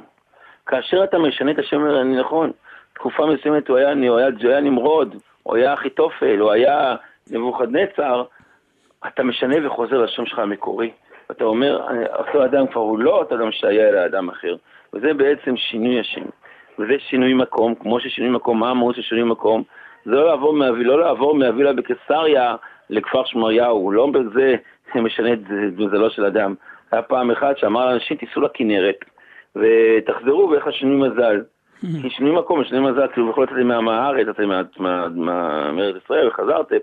כאשר 0.65 1.03
אתה 1.03 1.19
משנה 1.19 1.51
את 1.51 1.59
השם, 1.59 1.85
אני 1.85 2.19
נכון, 2.19 2.51
תקופה 2.93 3.25
מסוימת 3.25 3.67
הוא 3.67 3.77
היה, 3.77 3.93
הוא 3.93 4.17
היה, 4.17 4.27
הוא 4.41 4.49
היה 4.49 4.61
נמרוד, 4.61 5.15
הוא 5.43 5.55
היה 5.55 5.73
אחיתופל, 5.73 6.39
הוא 6.39 6.51
היה 6.51 6.95
נבוכדנצר, 7.31 8.23
אתה 9.07 9.23
משנה 9.23 9.67
וחוזר 9.67 9.97
לשם 9.97 10.25
שלך 10.25 10.39
המקורי. 10.39 10.91
ואתה 11.29 11.43
אומר, 11.43 11.87
אותו 12.19 12.45
אדם 12.45 12.67
כבר 12.67 12.81
הוא 12.81 12.99
לא 12.99 13.19
אותו 13.19 13.35
אדם 13.35 13.51
שהיה 13.51 13.89
אלא 13.89 14.05
אדם 14.05 14.29
אחר. 14.29 14.55
וזה 14.93 15.13
בעצם 15.13 15.57
שינוי 15.57 15.99
השם. 15.99 16.25
וזה 16.79 16.93
שינוי 16.99 17.33
מקום, 17.33 17.75
כמו 17.75 17.99
ששינוי 17.99 18.31
מקום, 18.31 18.59
מה 18.59 18.69
המהות 18.69 18.95
של 18.95 19.01
שינוי 19.01 19.23
מקום? 19.23 19.63
זה 20.05 20.11
לא 20.11 20.27
לעבור 20.27 20.53
לא 20.75 20.99
לעבור 20.99 21.35
מאבילה 21.35 21.73
בקיסריה 21.73 22.55
לכפר 22.89 23.25
שמריהו, 23.25 23.91
לא 23.91 24.07
בזה 24.07 24.55
משנה 24.95 25.33
את 25.33 25.39
מזלו 25.77 26.09
של 26.09 26.25
אדם. 26.25 26.55
היה 26.91 27.01
פעם 27.01 27.31
אחת 27.31 27.57
שאמר 27.57 27.85
לאנשים, 27.85 28.17
תיסעו 28.17 28.41
לכנרת 28.41 29.05
ותחזרו 29.55 30.49
ואיך 30.49 30.67
השינוי 30.67 31.09
מזל. 31.09 31.41
כי 32.01 32.09
שינוי 32.09 32.31
מקום, 32.35 32.63
שינוי 32.63 32.91
מזל, 32.91 33.07
כאילו 33.13 33.31
בכל 33.31 33.43
אתם 33.43 33.67
מהארץ, 33.67 34.27
אתם 34.27 34.49
מארץ 35.15 35.95
ישראל 36.03 36.27
וחזרתם, 36.27 36.75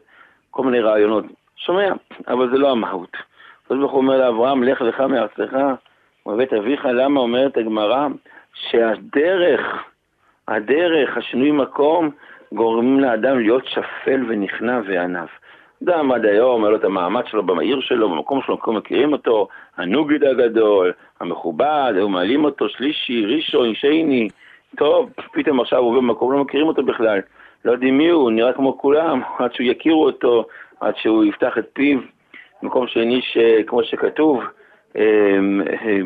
כל 0.50 0.64
מיני 0.64 0.80
רעיונות. 0.80 1.24
שומע, 1.56 1.92
אבל 2.28 2.50
זה 2.50 2.58
לא 2.58 2.70
המהות. 2.70 3.16
הקדוש 3.64 3.78
ברוך 3.78 3.92
הוא 3.92 4.00
אומר 4.00 4.18
לאברהם, 4.18 4.62
לך 4.62 4.80
לך 4.80 5.00
מארצך 5.00 5.56
ובית 6.26 6.52
אביך, 6.52 6.84
למה 6.84 7.20
אומרת 7.20 7.56
הגמרא? 7.56 8.08
שהדרך, 8.54 9.60
הדרך, 10.48 11.16
השינוי 11.16 11.50
מקום, 11.50 12.10
גורמים 12.52 13.00
לאדם 13.00 13.38
להיות 13.38 13.66
שפל 13.66 14.24
ונכנע 14.28 14.80
וענב. 14.86 15.28
אדם 15.84 16.12
עד 16.12 16.24
היום, 16.24 16.64
היה 16.64 16.70
לו 16.70 16.76
את 16.76 16.84
המעמד 16.84 17.26
שלו 17.26 17.42
בעיר 17.42 17.80
שלו, 17.80 18.10
במקום 18.10 18.40
שלו, 18.46 18.54
מקום 18.54 18.76
מכירים 18.76 19.12
אותו, 19.12 19.48
הנוגיד 19.76 20.24
הגדול, 20.24 20.92
המכובד, 21.20 21.92
היו 21.94 22.08
מעלים 22.08 22.44
אותו, 22.44 22.68
שלישי, 22.68 23.26
ראשון, 23.26 23.74
שני, 23.74 24.28
טוב, 24.76 25.10
פתאום 25.32 25.60
עכשיו 25.60 25.78
הוא 25.78 25.96
במקום, 25.96 26.32
לא 26.32 26.38
מכירים 26.38 26.66
אותו 26.66 26.82
בכלל, 26.82 27.20
לא 27.64 27.72
יודעים 27.72 27.98
מי 27.98 28.08
הוא, 28.08 28.30
נראה 28.30 28.52
כמו 28.52 28.78
כולם, 28.78 29.20
עד 29.38 29.54
שהוא 29.54 29.66
יכירו 29.66 30.04
אותו, 30.04 30.44
עד 30.80 30.94
שהוא 30.96 31.24
יפתח 31.24 31.58
את 31.58 31.66
פיו, 31.72 31.98
מקום 32.62 32.86
שני, 32.86 33.20
כמו 33.66 33.84
שכתוב, 33.84 34.42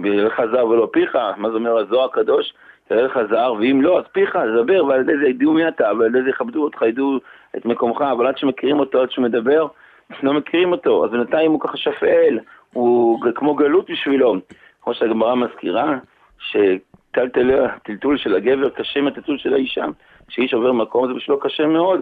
לך 0.05 0.43
זר 0.53 0.67
ולא 0.67 0.89
פיך, 0.93 1.19
מה 1.37 1.51
זה 1.51 1.55
אומר? 1.55 1.79
הזוהר 1.79 2.05
הקדוש? 2.05 2.53
תראה 2.89 3.03
לך 3.03 3.19
זר, 3.31 3.53
ואם 3.59 3.83
לא, 3.83 3.99
אז 3.99 4.05
פיך, 4.13 4.37
דבר, 4.37 4.85
ועל 4.85 5.01
ידי 5.01 5.19
זה 5.19 5.29
ידעו 5.29 5.53
מי 5.53 5.69
אתה, 5.69 5.91
ועל 5.99 6.09
ידי 6.09 6.23
זה 6.23 6.31
יכבדו 6.31 6.65
אותך, 6.65 6.83
ידעו 6.83 7.19
את 7.57 7.65
מקומך, 7.65 8.01
אבל 8.13 8.27
עד 8.27 8.39
שמכירים 8.39 8.81
אותו, 8.81 9.03
עד 9.03 9.11
שמדבר, 9.11 9.67
לא 10.23 10.33
מכירים 10.33 10.73
אותו, 10.73 11.05
אז 11.05 11.11
בינתיים 11.11 11.51
הוא 11.51 11.61
ככה 11.61 11.77
שפל, 11.77 12.39
הוא 12.73 13.21
כמו 13.35 13.55
גלות 13.55 13.91
בשבילו. 13.91 14.37
כמו 14.83 14.95
שהגמרא 14.95 15.35
מזכירה, 15.35 15.99
שטלטול 16.39 18.17
של 18.17 18.35
הגבר 18.35 18.69
קשה 18.69 19.01
מהטלטול 19.01 19.39
של 19.39 19.55
האישה. 19.55 19.85
כשאיש 20.29 20.55
עובר 20.55 20.73
מקום 20.73 21.09
זה 21.09 21.15
בשבילו 21.15 21.41
קשה 21.41 21.67
מאוד. 21.67 22.01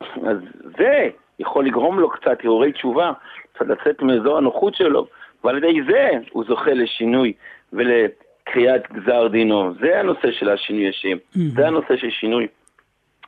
אז 0.28 0.36
זה 0.78 1.08
יכול 1.38 1.66
לגרום 1.66 1.98
לו 2.00 2.10
קצת 2.10 2.44
הרהורי 2.44 2.72
תשובה, 2.72 3.12
קצת 3.52 3.66
לצאת 3.66 4.02
מאזור 4.02 4.38
הנוחות 4.38 4.74
שלו, 4.74 5.06
ועל 5.44 5.58
ידי 5.58 5.82
זה 5.92 6.10
הוא 6.30 6.44
זוכה 6.44 6.72
לשינוי 6.74 7.32
ולקריאת 8.48 8.82
גזר 8.92 9.28
דינו. 9.28 9.72
זה 9.80 10.00
הנושא 10.00 10.32
של 10.38 10.48
השינוי 10.48 10.88
השם. 10.88 11.16
זה 11.56 11.66
הנושא 11.66 11.96
של 11.96 12.10
שינוי 12.10 12.46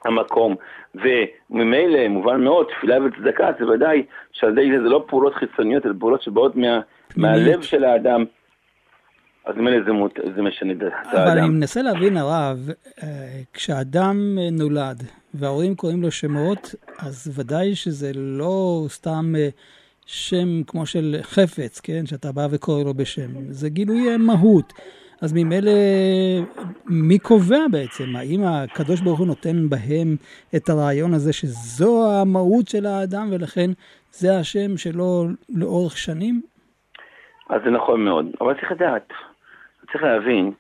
המקום. 0.05 0.57
וממילא, 0.95 2.09
מובן 2.09 2.45
מאוד, 2.45 2.67
תפילה 2.77 2.97
וצדקה, 3.05 3.51
זה 3.59 3.67
ודאי 3.67 4.03
שעל 4.33 4.59
ידי 4.59 4.77
זה 4.77 4.83
זה 4.83 4.89
לא 4.89 5.05
פעולות 5.09 5.35
חיצוניות, 5.35 5.87
אלא 5.87 5.95
פעולות 5.99 6.23
שבאות 6.23 6.57
מה, 6.57 6.81
מהלב 7.17 7.63
של 7.63 7.85
האדם. 7.85 8.25
אז 9.45 9.57
ממילא 9.57 9.85
זה, 9.87 9.93
מות, 9.93 10.19
זה 10.37 10.43
משנה 10.43 10.73
את 10.73 10.83
האדם. 10.83 11.29
אבל 11.29 11.39
אני 11.39 11.49
מנסה 11.49 11.83
להבין, 11.83 12.17
הרב, 12.17 12.69
אה, 13.03 13.09
כשאדם 13.53 14.39
נולד 14.53 15.03
וההורים 15.35 15.75
קוראים 15.75 16.03
לו 16.03 16.11
שמות, 16.11 16.75
אז 16.99 17.41
ודאי 17.41 17.75
שזה 17.75 18.11
לא 18.15 18.85
סתם 18.89 19.33
אה, 19.39 19.49
שם 20.07 20.63
כמו 20.67 20.87
של 20.87 21.17
חפץ, 21.23 21.81
כן? 21.81 22.07
שאתה 22.07 22.33
בא 22.33 22.47
וקורא 22.51 22.85
לו 22.85 22.95
בשם. 22.95 23.51
זה 23.51 23.69
גילוי 23.69 24.17
מהות. 24.17 24.73
אז 25.25 25.33
ממילא, 25.33 25.73
מי 26.87 27.19
קובע 27.19 27.65
בעצם? 27.71 28.17
האם 28.17 28.41
הקדוש 28.45 29.01
ברוך 29.01 29.19
הוא 29.19 29.27
נותן 29.27 29.69
בהם 29.69 30.17
את 30.57 30.69
הרעיון 30.69 31.15
הזה 31.15 31.33
שזו 31.33 32.11
המהות 32.13 32.69
של 32.69 32.87
האדם 32.87 33.29
ולכן 33.33 33.71
זה 34.11 34.39
השם 34.39 34.77
שלו 34.77 35.25
לאורך 35.55 35.97
שנים? 35.97 36.41
אז 37.51 37.61
זה 37.65 37.71
נכון 37.71 38.05
מאוד, 38.05 38.27
אבל 38.41 38.55
צריך 38.55 38.73
לדעת, 38.73 39.13
צריך 39.93 40.05
להבין 40.05 40.53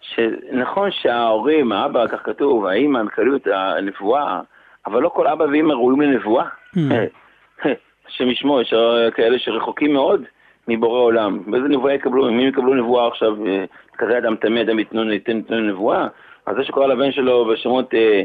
שנכון 0.00 0.90
שההורים, 0.90 1.72
האבא, 1.72 2.06
כך 2.06 2.20
כתוב, 2.24 2.66
האמא 2.66 3.02
מקבלים 3.02 3.36
את 3.36 3.46
הנבואה, 3.46 4.40
אבל 4.86 5.02
לא 5.02 5.08
כל 5.08 5.26
אבא 5.26 5.44
ואמא 5.44 5.72
ראויים 5.72 6.00
לנבואה. 6.00 6.46
Hmm. 6.76 6.78
השם 8.08 8.30
ישמור, 8.30 8.60
יש 8.60 8.74
כאלה 9.14 9.38
שרחוקים 9.38 9.92
מאוד 9.92 10.22
מבורא 10.68 11.00
עולם. 11.00 11.38
באיזה 11.46 11.68
נבואה 11.68 11.94
יקבלו, 11.94 12.32
מי 12.32 12.44
יקבלו 12.44 12.74
נבואה 12.74 13.06
עכשיו, 13.06 13.46
אה, 13.46 13.64
כזה 13.98 14.18
אדם 14.18 14.36
טמא, 14.36 14.60
אדם 14.60 14.78
ייתנו 14.78 15.12
ייתן 15.12 15.40
נבואה? 15.50 16.06
אז 16.46 16.56
זה 16.56 16.64
שקורא 16.64 16.86
לבן 16.86 17.12
שלו 17.12 17.44
בשמות 17.44 17.94
אה, 17.94 18.22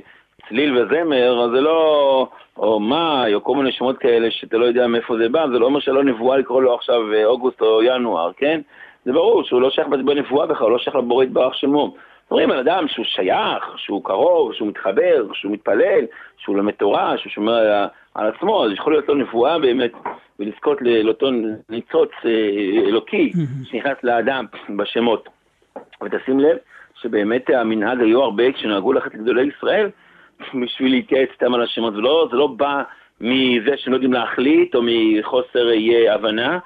צליל 0.50 0.78
וזמר, 0.78 1.43
אז 1.43 1.52
זה 1.52 1.62
לא, 1.62 2.28
או 2.58 2.80
מאי, 2.80 3.34
או 3.34 3.43
כל 3.43 3.56
מיני 3.56 3.71
שמות 3.71 3.98
כאלה 3.98 4.32
שאתה 4.32 4.58
לא 4.58 4.65
יודע 4.65 4.88
מאיפה 4.88 5.17
זה 5.17 5.30
בא, 5.30 5.48
זה 5.48 5.60
לא 5.60 5.65
אומר 5.65 5.80
שלא 5.80 6.04
נבואה 6.04 6.38
לקרוא 6.38 6.62
לו 6.62 6.76
עכשיו 6.76 7.13
אה, 7.13 7.26
אוגוסט 7.26 7.62
או 7.62 7.84
ינואר, 7.84 8.32
כן? 8.38 8.62
זה 9.06 9.13
ברור 9.13 9.43
שהוא 9.43 9.62
לא 9.62 9.69
שייך 9.69 9.88
בנבואה 9.88 10.48
בכלל, 10.48 10.69
לא 10.69 10.78
שייך 10.78 10.95
לבורא 10.95 11.24
יתברך 11.24 11.56
שמו. 11.56 11.95
אומרים 12.32 12.52
על 12.52 12.60
אדם 12.60 12.88
שהוא 12.88 13.06
שייך, 13.06 13.64
שהוא 13.78 14.04
קרוב, 14.04 14.54
שהוא 14.54 14.68
מתחבר, 14.68 15.28
שהוא 15.34 15.52
מתפלל, 15.52 16.06
שהוא 16.38 16.58
לומד 16.58 16.74
תורה, 16.74 17.18
שהוא 17.18 17.32
שומר 17.32 17.54
על, 17.54 17.88
על 18.16 18.28
עצמו, 18.28 18.66
אז 18.66 18.72
יכול 18.72 18.94
להיות 18.94 19.08
לו 19.08 19.16
נבואה 19.16 19.60
באמת, 19.60 19.92
ולזכות 20.40 20.78
לאותו 20.82 21.30
ניצוץ 21.70 22.10
אה, 22.26 22.32
אלוקי 22.88 23.32
שנכנס 23.64 23.98
לאדם 24.04 24.46
בשמות. 24.78 25.30
ותשים 26.04 26.40
לב 26.40 26.58
שבאמת 27.02 27.50
המנהג 27.50 28.02
היו 28.02 28.24
הרבה 28.24 28.52
כשנהגו 28.52 28.94
ללכת 28.94 29.14
לגדולי 29.14 29.50
ישראל 29.58 29.90
בשביל 30.64 30.92
להתייעץ 30.92 31.30
איתם 31.32 31.54
על 31.54 31.62
השמות, 31.62 31.94
ולא, 31.94 32.28
זה 32.32 32.38
לא 32.38 32.48
בא 32.48 32.84
מזה 33.22 33.78
שהם 33.78 33.92
לא 33.92 33.96
יודעים 33.96 34.14
להחליט 34.14 34.76
או 34.76 34.82
מחוסר 34.84 35.72
אי 35.72 36.10
הבנה, 36.10 36.60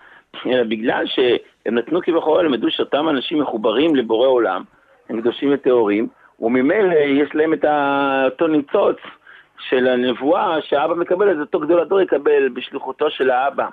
אלא 0.45 0.63
בגלל 0.63 1.06
שהם 1.08 1.76
נתנו 1.76 2.02
כביכול, 2.02 2.45
הם 2.45 2.54
ידעו 2.54 2.72
שאותם 2.72 3.10
אנשים 3.10 3.41
מחוברים 3.41 3.95
לבורא 3.95 4.28
עולם. 4.28 4.63
הם 5.10 5.22
קדושים 5.22 5.50
וטהורים, 5.54 6.08
וממילא 6.39 6.93
יש 6.93 7.36
להם 7.36 7.54
את 7.54 7.65
אותו 8.26 8.48
ניצוץ 8.48 8.98
של 9.60 9.88
הנבואה 9.88 10.62
שהאבא 10.62 10.95
מקבל, 10.95 11.30
אז 11.30 11.39
אותו 11.39 11.60
גדול 11.60 11.80
הדור 11.80 12.02
יקבל 12.02 12.50
בשליחותו 12.50 13.10
של 13.10 13.30
האבא. 13.30 13.67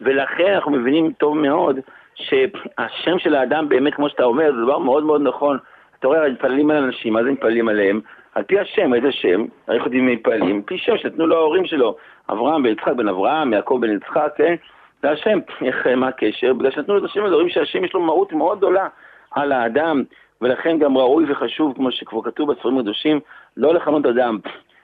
ולכן 0.00 0.52
אנחנו 0.54 0.72
מבינים 0.72 1.12
טוב 1.12 1.36
מאוד 1.36 1.80
שהשם 2.14 3.18
של 3.18 3.34
האדם 3.34 3.68
באמת, 3.68 3.94
כמו 3.94 4.08
שאתה 4.08 4.24
אומר, 4.24 4.52
זה 4.52 4.62
דבר 4.62 4.78
מאוד 4.78 5.04
מאוד 5.04 5.22
נכון. 5.22 5.58
אתה 5.98 6.08
רואה, 6.08 6.28
מתפללים 6.28 6.70
על 6.70 6.76
אנשים, 6.76 7.12
מה 7.12 7.22
זה 7.22 7.30
מתפללים 7.30 7.68
עליהם? 7.68 8.00
על 8.34 8.42
פי 8.42 8.58
השם, 8.58 8.94
איזה 8.94 9.12
שם? 9.12 9.44
איך 9.68 9.84
יודעים 9.84 10.06
מי 10.06 10.14
מתפללים? 10.14 10.62
פי 10.62 10.78
שם 10.78 10.96
שנתנו 10.96 11.26
לו 11.26 11.36
ההורים 11.36 11.66
שלו. 11.66 11.96
אברהם 12.30 12.62
בן 12.62 12.70
יצחק 12.70 12.92
בן 12.92 13.08
אברהם, 13.08 13.52
יעקב 13.52 13.78
בן 13.80 13.96
יצחק, 13.96 14.32
כן? 14.36 14.54
זה 15.02 15.10
השם. 15.10 15.38
איך, 15.64 15.86
מה 15.86 16.08
הקשר? 16.08 16.52
בגלל 16.52 16.70
שנתנו 16.70 16.94
לו 16.94 17.00
את 17.00 17.10
השם 17.10 17.24
הזה, 17.24 17.34
רואים 17.34 17.48
שהשם 17.48 17.84
יש 17.84 17.94
לו 17.94 18.00
מהות 18.00 18.32
מאוד 18.32 18.58
גדולה 18.58 18.88
על 19.30 19.52
האדם, 19.52 20.02
ולכן 20.42 20.78
גם 20.78 20.96
ראוי 20.96 21.32
וחשוב, 21.32 21.76
כמו 21.76 21.92
שכבר 21.92 22.22
כתוב 22.22 22.52
בספרים 22.52 22.78
הקדושים, 22.78 23.20
לא 23.56 23.74
לכנות 23.74 24.06
אדם. 24.06 24.38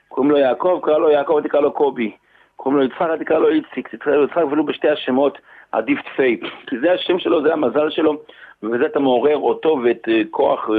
קוראים 0.08 0.30
לו 0.30 0.38
יעקב, 0.38 0.80
קרא 0.82 0.98
לו 0.98 1.10
יעקב, 1.10 1.40
תקרא 1.44 1.60
לו 1.60 1.72
קובי. 1.72 2.12
קוראים 2.56 2.80
לו 2.80 2.86
יצחק, 2.86 3.08
תקרא 3.20 3.38
לו 3.38 3.48
איציק. 3.48 3.88
תקרא 3.94 4.16
לו 4.16 4.24
יצחק, 4.24 4.42
ולו 4.50 4.66
בשתי 4.66 4.88
השמות 4.88 5.38
עדיף 5.72 5.98
תפי. 6.02 6.40
כי 6.66 6.78
זה 6.78 6.92
השם 6.92 7.18
שלו, 7.18 7.42
זה 7.42 7.52
המזל 7.52 7.90
שלו, 7.90 8.16
ובזה 8.62 8.86
אתה 8.86 9.00
מעורר 9.00 9.36
אותו 9.36 9.78
ואת 9.84 10.08
אה, 10.08 10.22
כוח 10.30 10.70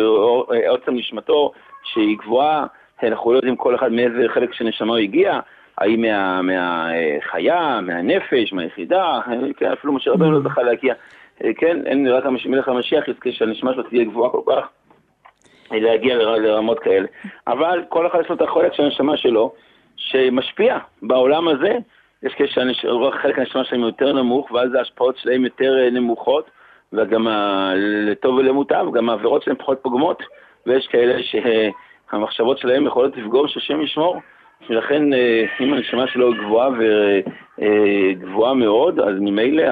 אה, 0.51 0.69
עוצם 0.69 0.95
נשמתו, 0.95 1.51
שהיא 1.83 2.17
גבוהה. 2.17 2.65
אנחנו 3.03 3.31
לא 3.31 3.37
יודעים 3.37 3.55
כל 3.55 3.75
אחד 3.75 3.91
מאיזה 3.91 4.25
חלק 4.33 4.53
של 4.53 4.65
נשמה 4.65 4.87
הוא 4.87 4.97
הגיע, 4.97 5.39
האם 5.77 6.01
מהחיה, 6.43 7.59
מה, 7.59 7.81
מהנפש, 7.81 8.53
מהיחידה, 8.53 9.19
כן, 9.57 9.71
אפילו 9.71 9.93
משה 9.93 10.11
רבנו 10.11 10.31
לא 10.31 10.39
זכה 10.49 10.63
להגיע. 10.63 10.93
אה, 11.43 11.53
כן, 11.57 11.85
אין 11.85 12.07
רק 12.07 12.25
מלך 12.25 12.67
המשיח 12.67 13.07
יזכה 13.07 13.31
שהנשמה 13.31 13.73
שלו 13.73 13.83
תהיה 13.83 14.03
גבוהה 14.03 14.31
כל 14.31 14.41
כך, 14.47 14.67
אה, 15.71 15.79
להגיע 15.79 16.15
לרמות 16.15 16.79
כאלה. 16.79 17.07
אבל 17.47 17.83
כל 17.89 18.07
אחד 18.07 18.19
יש 18.23 18.29
לו 18.29 18.35
את 18.35 18.41
החולק 18.41 18.73
של 18.73 18.83
הנשמה 18.83 19.17
שלו, 19.17 19.53
שמשפיע 19.97 20.77
בעולם 21.01 21.47
הזה. 21.47 21.77
יש 22.23 22.33
חלק 23.21 23.37
מהנשמה 23.37 23.63
שלהם 23.63 23.81
יותר 23.81 24.13
נמוך, 24.13 24.51
ואז 24.51 24.73
ההשפעות 24.73 25.17
שלהם 25.17 25.45
יותר 25.45 25.77
אה, 25.79 25.89
נמוכות, 25.89 26.49
וגם 26.93 27.27
ה... 27.27 27.71
לטוב 27.75 28.35
ולמוטב, 28.35 28.85
גם 28.93 29.09
העבירות 29.09 29.43
שלהם 29.43 29.57
פחות 29.57 29.79
פוגמות, 29.81 30.23
ויש 30.65 30.87
כאלה 30.87 31.13
שהמחשבות 31.23 32.57
שלהם 32.57 32.85
יכולות 32.85 33.17
לפגום, 33.17 33.47
שהשם 33.47 33.81
ישמור. 33.81 34.17
ולכן 34.69 35.13
אם 35.59 35.73
הנשמה 35.73 36.07
שלו 36.07 36.33
גבוהה 36.33 36.69
וגבוהה 37.59 38.53
מאוד, 38.53 38.99
אז 38.99 39.15
ממילא 39.19 39.63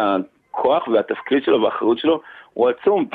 הכוח 0.58 0.88
והתפקיד 0.88 1.44
שלו 1.44 1.62
והאחריות 1.62 1.98
שלו 1.98 2.22
הוא 2.54 2.70
עצום. 2.70 3.06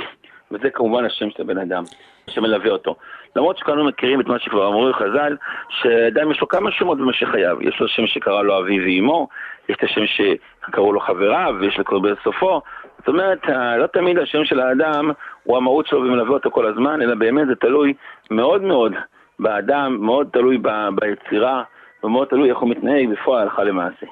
וזה 0.51 0.71
כמובן 0.71 1.05
השם 1.05 1.31
של 1.31 1.43
הבן 1.43 1.59
אדם, 1.59 1.83
שמלווה 2.31 2.71
אותו. 2.71 2.97
למרות 3.37 3.59
שכולנו 3.59 3.85
מכירים 3.85 4.21
את 4.21 4.27
מה 4.27 4.39
שכבר 4.39 4.69
אמרו 4.69 4.93
חז"ל, 4.93 5.37
שאדם 5.69 6.31
יש 6.31 6.41
לו 6.41 6.49
כמה 6.49 6.71
שמות 6.71 6.99
במשך 6.99 7.29
חייו. 7.29 7.57
יש 7.61 7.81
לו 7.81 7.89
שם 7.89 8.07
שקרא 8.07 8.43
לו 8.43 8.59
אבי 8.59 8.81
ואימו, 8.81 9.29
יש 9.69 9.77
את 9.77 9.83
השם 9.83 10.01
שקראו 10.07 10.93
לו 10.93 11.01
חבריו, 11.01 11.55
ויש 11.61 11.79
לו 11.79 11.85
קורא 11.85 12.01
בסופו. 12.01 12.61
זאת 12.99 13.09
אומרת, 13.09 13.39
לא 13.79 13.87
תמיד 13.87 14.19
השם 14.19 14.45
של 14.45 14.61
האדם 14.61 15.11
הוא 15.43 15.57
המהות 15.57 15.87
שלו 15.87 16.01
ומלווה 16.01 16.33
אותו 16.33 16.51
כל 16.51 16.67
הזמן, 16.67 17.03
אלא 17.03 17.15
באמת 17.15 17.47
זה 17.47 17.55
תלוי 17.55 17.95
מאוד 18.31 18.63
מאוד 18.63 18.93
באדם, 19.39 19.97
מאוד 20.01 20.29
תלוי 20.33 20.59
ב- 20.63 20.89
ביצירה, 20.95 21.63
ומאוד 22.05 22.29
תלוי 22.29 22.51
איך 22.51 22.59
הוא 22.59 22.71
מתנהג 22.71 23.09
בפועל 23.09 23.43
הלכה 23.43 23.65
למעשה. 23.65 24.07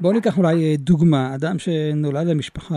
בואו 0.00 0.12
ניקח 0.12 0.38
אולי 0.38 0.54
אה, 0.54 0.74
דוגמה, 0.78 1.34
אדם 1.34 1.58
שנולד 1.58 2.26
למשפחה 2.26 2.74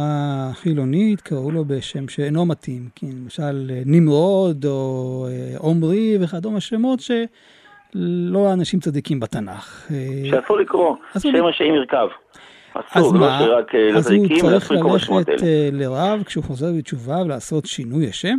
חילונית, 0.53 1.21
קראו 1.21 1.51
לו 1.51 1.65
בשם 1.65 2.07
שאינו 2.07 2.45
מתאים, 2.45 2.81
כי 2.95 3.05
למשל 3.05 3.71
אה, 3.71 3.81
נמרוד 3.85 4.65
או 4.65 5.25
אה, 5.29 5.57
עומרי 5.57 6.17
וכדומה 6.21 6.59
שמות 6.59 6.99
שלא 6.99 8.53
אנשים 8.53 8.79
צדיקים 8.79 9.19
בתנ"ך. 9.19 9.91
שאסור 10.29 10.57
לקרוא, 10.57 10.95
שם 11.17 11.35
רשעים 11.35 11.75
ירכב. 11.75 12.07
אז 12.95 13.13
לא 13.13 13.27
אז 13.97 14.11
הוא 14.11 14.27
צריך 14.39 14.71
ללכת 14.71 15.41
לרב 15.71 16.23
כשהוא 16.25 16.43
חוזר 16.43 16.67
בתשובה 16.77 17.21
ולעשות 17.25 17.65
שינוי 17.65 18.07
השם? 18.07 18.37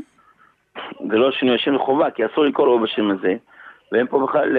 זה 1.11 1.17
לא 1.17 1.31
שינוי 1.33 1.55
השם 1.55 1.75
לחובה, 1.75 2.11
כי 2.11 2.23
אסור 2.27 2.45
לקרוא 2.45 2.67
לו 2.67 2.83
בשם 2.83 3.11
הזה, 3.11 3.35
ואין 3.93 4.07
פה 4.07 4.27
בכלל 4.29 4.57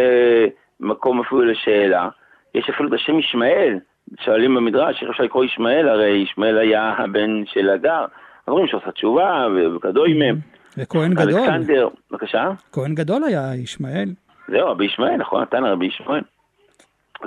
מקום 0.80 1.22
אפילו 1.22 1.42
לשאלה. 1.42 2.10
יש 2.56 2.70
אפילו 2.70 2.90
את 2.90 2.94
השם 2.94 3.20
ישמעאל, 3.20 3.80
שואלים 4.20 4.56
במדרש 4.56 5.02
איך 5.02 5.10
אפשר 5.12 5.24
לקרוא 5.24 5.46
ישמעאל, 5.46 5.88
הרי 5.88 6.10
ישמעאל 6.10 6.58
היה 6.58 6.94
הבן 6.98 7.46
של 7.46 7.70
הגר. 7.70 8.06
אומרים 8.48 8.68
שעושה 8.68 8.92
תשובה 8.92 9.48
וגדול 9.56 10.14
מהם. 10.14 10.36
וכהן 10.78 11.14
גדול. 11.14 11.40
אלכסנדר, 11.40 11.88
בבקשה? 12.12 12.52
כהן 12.72 12.96
גדול 12.96 13.24
היה 13.24 13.56
ישמעאל. 13.56 14.10
זהו, 14.48 14.70
רבי 14.70 14.86
ישמעאל, 14.86 15.18
נכון, 15.18 15.42
נתן 15.42 15.66
רבי 15.66 15.86
ישמעאל. 15.86 16.22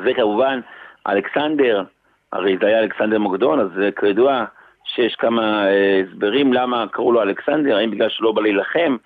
וכמובן, 0.05 0.61
אלכסנדר, 1.07 1.85
הרי 2.33 2.57
זה 2.61 2.67
היה 2.67 2.81
אלכסנדר 2.81 3.19
מוקדון, 3.19 3.61
אז 3.61 3.69
כידוע 4.01 4.45
שיש 4.85 5.15
כמה 5.15 5.67
אה, 5.69 6.01
הסברים 6.01 6.53
למה 6.53 6.87
קראו 6.91 7.13
לו 7.13 7.23
אלכסנדר, 7.23 7.77
האם 7.77 7.91
בגלל 7.91 8.09
שלא 8.09 8.33
בא 8.33 8.43
להילחם 8.43 8.97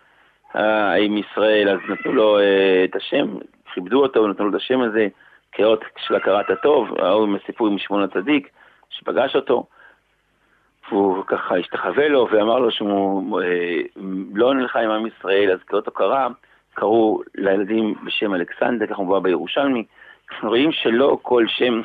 אה, 0.57 0.93
עם 0.93 1.17
ישראל, 1.19 1.69
אז 1.69 1.79
נתנו 1.89 2.13
לו 2.13 2.39
אה, 2.39 2.85
את 2.85 2.97
השם, 2.97 3.37
כיבדו 3.75 4.03
אותו 4.03 4.23
ונתנו 4.23 4.45
לו 4.45 4.51
את 4.51 4.63
השם 4.63 4.81
הזה. 4.81 5.09
כאות 5.53 5.85
של 6.07 6.15
הכרת 6.15 6.51
הטוב, 6.51 7.01
ההוא 7.01 7.23
עם 7.23 7.35
הסיפור 7.35 7.67
עם 7.67 7.79
שמעון 7.79 8.03
הצדיק, 8.03 8.49
שפגש 8.91 9.37
אותו, 9.37 9.67
והוא 10.91 11.25
ככה 11.27 11.57
השתחווה 11.57 12.09
לו 12.09 12.29
ואמר 12.31 12.59
לו 12.59 12.71
שהוא 12.71 13.41
אה, 13.43 13.81
לא 14.35 14.55
נלחם 14.55 14.79
עם 14.79 14.91
עם 14.91 15.07
ישראל, 15.07 15.51
אז 15.53 15.59
כאות 15.67 15.87
הוקרה 15.87 16.29
קראו 16.75 17.21
לילדים 17.35 17.95
בשם 18.05 18.35
אלכסנדר, 18.35 18.87
ככה 18.87 19.03
מובא 19.03 19.19
בירושלמי. 19.19 19.85
רואים 20.43 20.73
שלא 20.73 21.19
כל 21.23 21.45
שם 21.49 21.81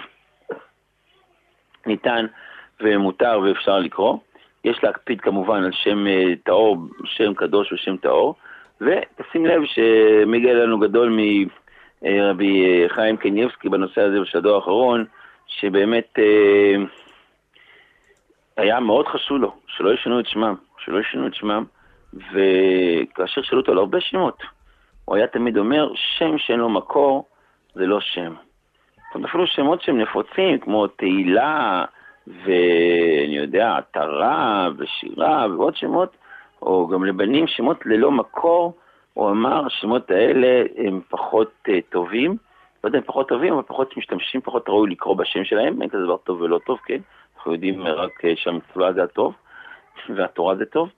ניתן 1.85 2.25
ומותר 2.81 3.39
ואפשר 3.43 3.79
לקרוא. 3.79 4.17
יש 4.63 4.83
להקפיד 4.83 5.21
כמובן 5.21 5.63
על 5.63 5.71
שם 5.71 6.07
אה, 6.07 6.33
טהור, 6.43 6.77
שם 7.05 7.33
קדוש 7.33 7.73
ושם 7.73 7.97
טהור, 7.97 8.35
ותשים 8.81 9.45
לב 9.45 9.61
שמגיע 9.65 10.53
לנו 10.53 10.79
גדול 10.79 11.09
מ... 11.09 11.47
אה, 12.05 12.29
רבי 12.29 12.83
חיים 12.87 13.17
קניבסקי 13.17 13.69
בנושא 13.69 14.01
הזה 14.01 14.21
בשדו 14.21 14.55
האחרון, 14.55 15.05
שבאמת 15.47 16.19
אה, 16.19 16.75
היה 18.57 18.79
מאוד 18.79 19.07
חשוב 19.07 19.37
לו 19.37 19.55
שלא 19.67 19.93
ישנו 19.93 20.19
את 20.19 20.27
שמם, 20.27 20.55
שלא 20.77 20.99
ישנו 20.99 21.27
את 21.27 21.35
שמם, 21.35 21.63
וכאשר 22.13 23.41
שאלו 23.41 23.61
אותו 23.61 23.71
על 23.71 23.77
הרבה 23.77 24.01
שמות, 24.01 24.43
הוא 25.05 25.15
היה 25.15 25.27
תמיד 25.27 25.57
אומר, 25.57 25.91
שם 26.17 26.37
שאין 26.37 26.59
לו 26.59 26.69
מקור 26.69 27.25
זה 27.73 27.85
לא 27.85 27.99
שם. 28.01 28.33
זאת 28.95 29.15
אומרת, 29.15 29.29
אפילו 29.29 29.47
שמות 29.47 29.81
שהם 29.81 29.97
נפוצים, 29.97 30.59
כמו 30.59 30.87
תהילה, 30.87 31.85
ואני 32.27 33.37
יודע, 33.37 33.77
עטרה, 33.77 34.69
ושירה, 34.77 35.47
ועוד 35.49 35.75
שמות, 35.75 36.17
או 36.61 36.87
גם 36.87 37.05
לבנים 37.05 37.47
שמות 37.47 37.85
ללא 37.85 38.11
מקור, 38.11 38.73
הוא 39.15 39.29
אמר, 39.29 39.65
השמות 39.65 40.11
האלה 40.11 40.63
הם 40.77 41.01
פחות 41.09 41.51
uh, 41.67 41.71
טובים, 41.89 42.37
לא 42.83 42.89
יודע 42.89 42.99
אם 42.99 43.03
פחות 43.03 43.27
טובים, 43.27 43.53
אבל 43.53 43.61
פחות 43.61 43.97
משתמשים, 43.97 44.41
פחות 44.41 44.69
ראוי 44.69 44.89
לקרוא 44.89 45.17
בשם 45.17 45.43
שלהם, 45.43 45.81
אין 45.81 45.89
כזה 45.89 46.03
דבר 46.03 46.17
טוב 46.17 46.41
ולא 46.41 46.59
טוב, 46.65 46.79
כן? 46.85 46.97
אנחנו 47.37 47.53
יודעים 47.53 47.81
רק 47.81 48.25
uh, 48.25 48.27
שהמצווה 48.35 48.93
זה 48.93 49.03
הטוב, 49.03 49.33
והתורה 50.15 50.55
זה 50.55 50.65
טוב. 50.65 50.89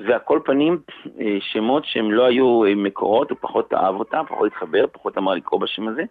והכל 0.00 0.40
פנים, 0.44 0.78
uh, 0.88 1.08
שמות 1.40 1.84
שהם 1.84 2.12
לא 2.12 2.24
היו 2.24 2.60
מקורות, 2.76 3.30
הוא 3.30 3.38
פחות 3.40 3.74
אהב 3.74 3.94
אותם, 3.94 4.24
פחות 4.28 4.46
התחבר, 4.46 4.84
פחות 4.92 5.18
אמר 5.18 5.34
לקרוא 5.34 5.60
בשם 5.60 5.88
הזה. 5.88 6.02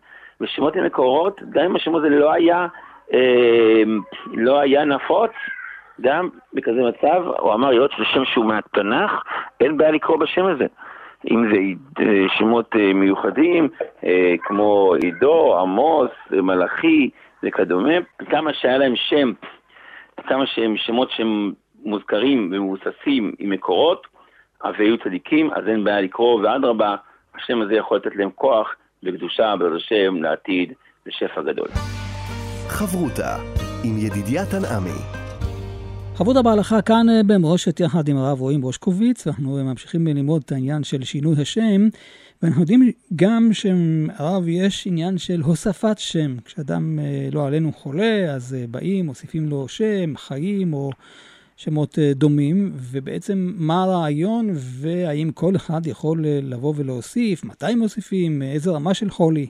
ושמות 0.41 0.75
עם 0.75 0.85
מקורות, 0.85 1.41
גם 1.49 1.65
אם 1.65 1.75
השם 1.75 1.95
הזה 1.95 2.09
לא 2.09 2.31
היה, 2.31 2.67
uh, 3.09 3.13
לא 4.33 4.59
היה 4.59 4.85
נפוץ, 4.85 5.31
גם 6.01 6.29
בכזה 6.53 6.81
מצב, 6.81 7.23
הוא 7.39 7.53
אמר, 7.53 7.67
היות 7.67 7.91
שזה 7.91 8.05
שם 8.05 8.25
שהוא 8.25 8.45
מהתנ"ך, 8.45 9.11
אין 9.61 9.77
בעיה 9.77 9.91
לקרוא 9.91 10.17
בשם 10.17 10.45
הזה. 10.45 10.65
אם 11.31 11.43
זה 11.49 11.57
אה, 12.03 12.25
שמות 12.37 12.75
אה, 12.75 12.93
מיוחדים, 12.93 13.69
אה, 14.03 14.33
כמו 14.43 14.93
עידו, 15.03 15.59
עמוס, 15.59 16.11
מלאכי 16.31 17.09
וכדומה, 17.43 17.93
כמה 18.29 18.53
שהיה 18.53 18.77
להם 18.77 18.93
שם, 18.95 19.31
כמה 20.27 20.45
שהם 20.45 20.77
שמות 20.77 21.11
שהם 21.11 21.53
מוזכרים 21.85 22.51
ומבוססים 22.53 23.33
עם 23.39 23.49
מקורות, 23.49 24.07
והיו 24.77 24.97
צדיקים, 24.97 25.51
אז 25.53 25.67
אין 25.67 25.83
בעיה 25.83 26.01
לקרוא, 26.01 26.41
ואדרבה, 26.41 26.95
השם 27.35 27.61
הזה 27.61 27.75
יכול 27.75 27.97
לתת 27.97 28.15
להם 28.15 28.29
כוח 28.35 28.75
וקדושה 29.03 29.55
בעזרת 29.59 29.75
השם 29.77 30.23
לעתיד 30.23 30.73
לשפע 31.05 31.41
גדול. 31.41 31.67
חברותה 32.67 33.35
עם 33.83 33.97
ידידיה 33.97 34.41
תנעמי 34.45 35.22
חברות 36.23 36.45
בהלכה 36.45 36.81
כאן 36.81 37.05
אה, 37.09 37.21
במורשת 37.27 37.79
יחד 37.79 38.07
עם 38.07 38.17
הרב 38.17 38.41
רועי 38.41 38.57
ברושקוביץ, 38.57 39.27
ואנחנו 39.27 39.63
ממשיכים 39.63 40.07
ללמוד 40.07 40.41
את 40.45 40.51
העניין 40.51 40.83
של 40.83 41.03
שינוי 41.03 41.35
השם, 41.41 41.81
ואנחנו 42.43 42.61
יודעים 42.61 42.81
גם 43.15 43.49
שהרב 43.51 44.43
יש 44.47 44.87
עניין 44.87 45.17
של 45.17 45.39
הוספת 45.45 45.97
שם. 45.97 46.31
כשאדם 46.45 46.99
אה, 46.99 47.29
לא 47.33 47.47
עלינו 47.47 47.71
חולה, 47.71 48.33
אז 48.35 48.55
אה, 48.59 48.65
באים, 48.71 49.05
מוסיפים 49.05 49.49
לו 49.49 49.67
שם, 49.67 50.17
חיים 50.17 50.73
או 50.73 50.89
שמות 51.57 51.99
דומים, 52.15 52.71
ובעצם 52.73 53.51
מה 53.57 53.83
הרעיון, 53.83 54.45
והאם 54.81 55.29
כל 55.33 55.55
אחד 55.55 55.87
יכול 55.87 56.17
לבוא 56.23 56.73
ולהוסיף, 56.77 57.45
מתי 57.45 57.75
מוסיפים, 57.75 58.41
איזה 58.41 58.71
רמה 58.71 58.93
של 58.93 59.09
חולי. 59.09 59.47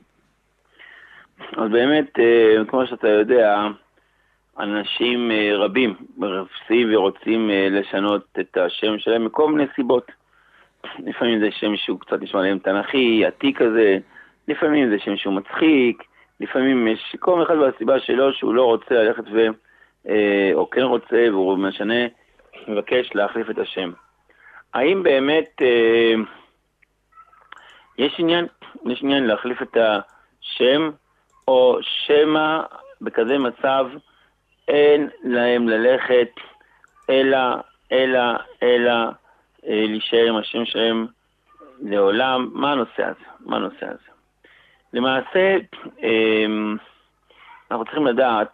אז 1.57 1.71
באמת, 1.71 2.13
כמו 2.67 2.87
שאתה 2.87 3.07
יודע, 3.07 3.67
אנשים 4.59 5.31
אה, 5.31 5.51
רבים 5.57 5.95
מרפסים 6.17 6.93
ורוצים 6.93 7.49
אה, 7.49 7.67
לשנות 7.71 8.25
את 8.39 8.57
השם 8.57 8.99
שלהם 8.99 9.25
מכל 9.25 9.51
מיני 9.51 9.69
סיבות. 9.75 10.11
לפעמים 10.99 11.39
זה 11.39 11.51
שם 11.51 11.75
שהוא 11.75 11.99
קצת 11.99 12.21
נשמע 12.21 12.41
להם 12.41 12.59
תנכי, 12.59 13.25
עתיק 13.25 13.57
כזה, 13.57 13.97
לפעמים 14.47 14.89
זה 14.89 14.99
שם 14.99 15.17
שהוא 15.17 15.33
מצחיק, 15.33 16.03
לפעמים 16.39 16.87
יש 16.87 17.15
כל 17.19 17.43
אחד 17.43 17.55
והסיבה 17.57 17.99
שלו 17.99 18.33
שהוא 18.33 18.53
לא 18.53 18.65
רוצה 18.65 18.95
ללכת 18.95 19.23
ו... 19.33 19.47
אה, 20.09 20.51
או 20.53 20.69
כן 20.69 20.81
רוצה 20.81 21.25
והוא 21.31 21.57
משנה, 21.57 22.07
מבקש 22.67 23.09
להחליף 23.15 23.49
את 23.49 23.57
השם. 23.57 23.91
האם 24.73 25.03
באמת 25.03 25.61
יש 27.97 28.15
עניין, 28.17 28.45
יש 28.85 29.03
עניין 29.03 29.23
להחליף 29.23 29.61
את 29.61 29.77
השם, 29.77 30.91
או 31.47 31.77
שמא 31.81 32.61
בכזה 33.01 33.37
מצב 33.37 33.87
אין 34.67 35.09
להם 35.23 35.69
ללכת 35.69 36.29
אלא, 37.09 37.37
אלא, 37.91 38.21
אלא 38.63 38.91
אה, 39.67 39.85
להישאר 39.87 40.27
עם 40.27 40.35
השם 40.35 40.65
שלהם 40.65 41.07
לעולם. 41.81 42.49
מה 42.53 42.71
הנושא 42.71 43.03
הזה? 43.03 43.25
מה 43.39 43.55
הנושא 43.55 43.85
הזה? 43.85 44.11
למעשה, 44.93 45.57
אה, 46.03 46.45
אנחנו 47.71 47.85
צריכים 47.85 48.07
לדעת 48.07 48.47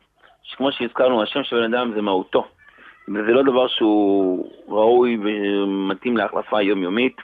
שכמו 0.43 0.72
שהזכרנו, 0.72 1.24
השם 1.24 1.43
של 1.43 1.56
בן 1.56 1.74
אדם 1.74 1.93
זה 1.95 2.02
מהותו. 2.02 2.48
וזה 3.08 3.32
לא 3.32 3.43
דבר 3.43 3.67
שהוא 3.67 4.52
ראוי 4.67 5.17
ומתאים 5.24 6.17
להחלפה 6.17 6.62
יומיומית, 6.62 7.15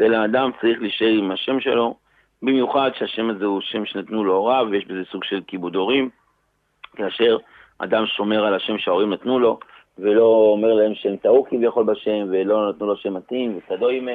אלא 0.00 0.24
אדם 0.24 0.50
צריך 0.60 0.80
להישאר 0.80 1.08
עם 1.08 1.30
השם 1.30 1.60
שלו, 1.60 1.96
במיוחד 2.42 2.90
שהשם 2.98 3.30
הזה 3.30 3.44
הוא 3.44 3.60
שם 3.60 3.86
שנתנו 3.86 4.24
לו 4.24 4.34
הוריו 4.34 4.66
ויש 4.70 4.84
בזה 4.84 5.02
סוג 5.10 5.24
של 5.24 5.40
כיבוד 5.46 5.74
הורים, 5.74 6.10
כאשר 6.96 7.36
אדם 7.78 8.06
שומר 8.06 8.44
על 8.44 8.54
השם 8.54 8.78
שההורים 8.78 9.12
נתנו 9.12 9.38
לו, 9.38 9.58
ולא 9.98 10.50
אומר 10.52 10.74
להם 10.74 10.94
שהם 10.94 11.16
טעו 11.16 11.44
כביכול 11.50 11.84
בשם, 11.84 12.26
ולא 12.30 12.68
נתנו 12.68 12.86
לו 12.86 12.96
שם 12.96 13.14
מתאים, 13.14 13.58
וכדומה. 13.58 14.12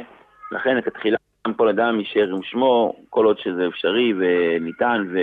לכן 0.51 0.77
לכתחילה 0.77 1.17
כל 1.57 1.69
אדם 1.69 1.99
יישאר 1.99 2.29
עם 2.29 2.43
שמו, 2.43 2.95
כל 3.09 3.25
עוד 3.25 3.39
שזה 3.39 3.67
אפשרי 3.67 4.13
וניתן, 4.17 5.05
ו... 5.13 5.19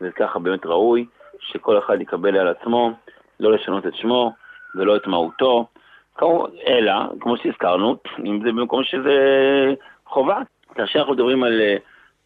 וככה 0.00 0.38
באמת 0.38 0.66
ראוי, 0.66 1.06
שכל 1.40 1.78
אחד 1.78 2.00
יקבל 2.00 2.36
על 2.36 2.48
עצמו, 2.48 2.90
לא 3.40 3.52
לשנות 3.52 3.86
את 3.86 3.94
שמו 3.94 4.32
ולא 4.74 4.96
את 4.96 5.06
מהותו, 5.06 5.66
אלא, 6.66 6.92
כמו 7.20 7.36
שהזכרנו, 7.36 7.96
אם 8.24 8.40
זה 8.44 8.52
במקום 8.52 8.84
שזה 8.84 9.14
חובה. 10.06 10.38
כאשר 10.74 10.98
אנחנו 10.98 11.14
מדברים 11.14 11.44
על 11.44 11.60
אה, 11.60 11.76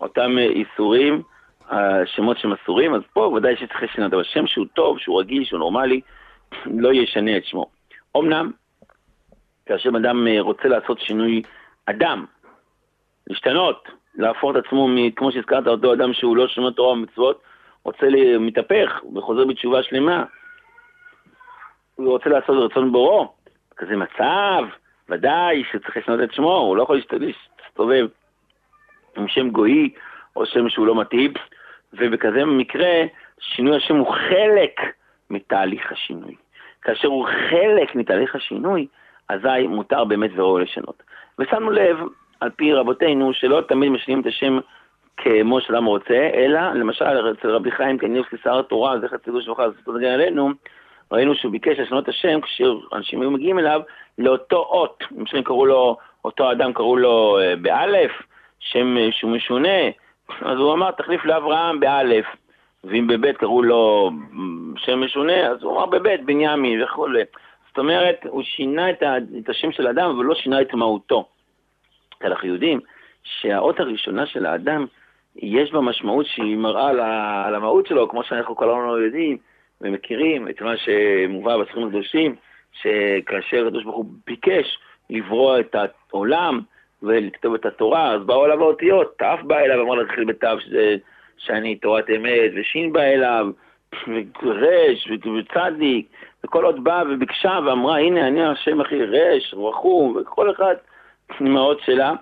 אותם 0.00 0.38
איסורים, 0.38 1.22
השמות 1.70 2.38
שהם 2.38 2.52
אסורים, 2.52 2.94
אז 2.94 3.02
פה 3.12 3.20
ודאי 3.20 3.56
שצריך 3.56 3.82
לשנות, 3.82 4.14
אבל 4.14 4.24
שם 4.24 4.46
שהוא 4.46 4.66
טוב, 4.74 4.98
שהוא 4.98 5.20
רגיל, 5.20 5.44
שהוא 5.44 5.58
נורמלי, 5.58 6.00
לא 6.84 6.92
ישנה 6.92 7.36
את 7.36 7.44
שמו. 7.44 7.66
אמנם, 8.16 8.50
כאשר 9.66 9.90
אדם 9.96 10.26
אה, 10.26 10.40
רוצה 10.40 10.68
לעשות 10.68 11.00
שינוי 11.00 11.42
אדם, 11.86 12.24
להשתנות, 13.26 13.88
להפוך 14.14 14.56
את 14.56 14.64
עצמו, 14.66 14.88
כמו 15.16 15.32
שהזכרת, 15.32 15.66
אותו 15.66 15.92
אדם 15.92 16.12
שהוא 16.12 16.36
לא 16.36 16.48
שומע 16.48 16.70
תורה 16.70 16.92
ומצוות, 16.92 17.42
רוצה 17.84 18.06
להתהפך 18.08 19.00
וחוזר 19.14 19.44
בתשובה 19.44 19.82
שלמה, 19.82 20.24
הוא 21.94 22.08
רוצה 22.08 22.30
לעשות 22.30 22.70
רצון 22.70 22.92
בורו, 22.92 23.32
כזה 23.76 23.96
מצב, 23.96 24.64
ודאי 25.08 25.62
שצריך 25.72 25.96
לשנות 25.96 26.20
את 26.22 26.32
שמו, 26.32 26.56
הוא 26.56 26.76
לא 26.76 26.82
יכול 26.82 27.00
להסתובב 27.66 28.06
עם 29.16 29.28
שם 29.28 29.50
גוי 29.50 29.90
או 30.36 30.46
שם 30.46 30.68
שהוא 30.68 30.86
לא 30.86 31.00
מתאים, 31.00 31.32
ובכזה 31.92 32.44
מקרה 32.44 33.02
שינוי 33.40 33.76
השם 33.76 33.96
הוא 33.96 34.14
חלק 34.14 34.80
מתהליך 35.30 35.92
השינוי. 35.92 36.34
כאשר 36.82 37.08
הוא 37.08 37.26
חלק 37.50 37.94
מתהליך 37.94 38.34
השינוי, 38.34 38.86
אזי 39.28 39.66
מותר 39.66 40.04
באמת 40.04 40.30
וראוי 40.34 40.62
לשנות. 40.62 41.02
ושמנו 41.38 41.70
לב, 41.70 41.96
על 42.40 42.50
פי 42.50 42.72
רבותינו, 42.72 43.32
שלא 43.32 43.60
תמיד 43.68 43.90
משנים 43.90 44.20
את 44.20 44.26
השם 44.26 44.58
כמו 45.16 45.60
שאדם 45.60 45.84
רוצה, 45.84 46.30
אלא 46.34 46.60
למשל 46.74 47.04
אצל 47.04 47.50
רבי 47.50 47.70
חיים 47.70 47.98
קניבסקי 47.98 48.36
שר 48.44 48.58
התורה, 48.58 49.00
זכר 49.00 49.16
ציבור 49.16 49.40
שלך, 49.40 49.62
זאת 49.86 49.96
נגן 49.96 50.10
עלינו, 50.10 50.50
ראינו 51.12 51.34
שהוא 51.34 51.52
ביקש 51.52 51.78
לשנות 51.78 52.04
את 52.04 52.08
השם 52.08 52.40
כשאנשים 52.40 53.20
היו 53.20 53.30
מגיעים 53.30 53.58
אליו 53.58 53.80
לאותו 54.18 54.56
אות, 54.56 55.04
למשל 55.10 55.42
קראו 55.42 55.66
לו, 55.66 55.96
אותו 56.24 56.52
אדם 56.52 56.72
קראו 56.72 56.96
לו 56.96 57.38
אה, 57.40 57.56
באלף, 57.56 58.10
שם 58.58 58.96
אה, 58.98 59.08
שהוא 59.12 59.30
משונה, 59.30 59.78
אז 60.40 60.58
הוא 60.58 60.72
אמר 60.72 60.90
תחליף 60.90 61.24
לאברהם 61.24 61.80
באלף, 61.80 62.26
ואם 62.84 63.06
בבית 63.06 63.36
קראו 63.36 63.62
לו 63.62 64.10
שם 64.76 65.00
משונה, 65.00 65.46
אז 65.46 65.62
הוא 65.62 65.72
אמר 65.72 65.86
בבית 65.86 66.24
בנימין 66.24 66.82
וכולי. 66.82 67.22
זאת 67.68 67.78
אומרת, 67.78 68.26
הוא 68.28 68.42
שינה 68.42 68.90
את, 68.90 69.02
ה, 69.02 69.16
את 69.38 69.48
השם 69.48 69.72
של 69.72 69.86
האדם, 69.86 70.10
אבל 70.10 70.24
לא 70.24 70.34
שינה 70.34 70.60
את 70.60 70.74
מהותו. 70.74 71.28
אנחנו 72.24 72.48
יודעים 72.48 72.80
שהאות 73.22 73.80
הראשונה 73.80 74.26
של 74.26 74.46
האדם, 74.46 74.86
יש 75.36 75.72
בה 75.72 75.80
משמעות 75.80 76.26
שהיא 76.26 76.56
מראה 76.56 76.88
על 77.46 77.54
המהות 77.54 77.86
שלו, 77.86 78.08
כמו 78.08 78.22
שאנחנו 78.22 78.56
כולנו 78.56 78.98
יודעים 78.98 79.38
ומכירים 79.80 80.48
את 80.48 80.60
מה 80.60 80.76
שמובא 80.76 81.56
בספרים 81.56 81.86
הקדושים, 81.86 82.34
שכאשר 82.72 83.66
הקדוש 83.66 83.84
ברוך 83.84 83.96
הוא 83.96 84.04
ביקש 84.26 84.78
לברוא 85.10 85.58
את 85.58 85.76
העולם 86.12 86.60
ולכתוב 87.02 87.54
את 87.54 87.66
התורה, 87.66 88.12
אז 88.12 88.22
באו 88.22 88.46
אליו 88.46 88.62
האותיות, 88.62 89.14
ת' 89.18 89.42
בא 89.42 89.58
אליו, 89.58 89.82
אמר 89.82 89.94
להתחיל 89.94 90.24
בת', 90.24 90.44
שאני 91.38 91.76
תורת 91.76 92.10
אמת, 92.16 92.50
ושין 92.56 92.92
בא 92.92 93.00
אליו, 93.00 93.46
ורש, 94.42 95.10
וצדיק, 95.10 96.06
וכל 96.44 96.64
עוד 96.64 96.84
באה 96.84 97.02
וביקשה 97.10 97.58
ואמרה, 97.66 97.98
הנה 97.98 98.28
אני 98.28 98.44
השם 98.44 98.80
הכי 98.80 99.04
רש, 99.04 99.54
רחום, 99.54 100.16
וכל 100.16 100.50
אחד 100.50 100.74
עם 101.40 101.56
האות 101.56 101.80
שלה. 101.80 102.14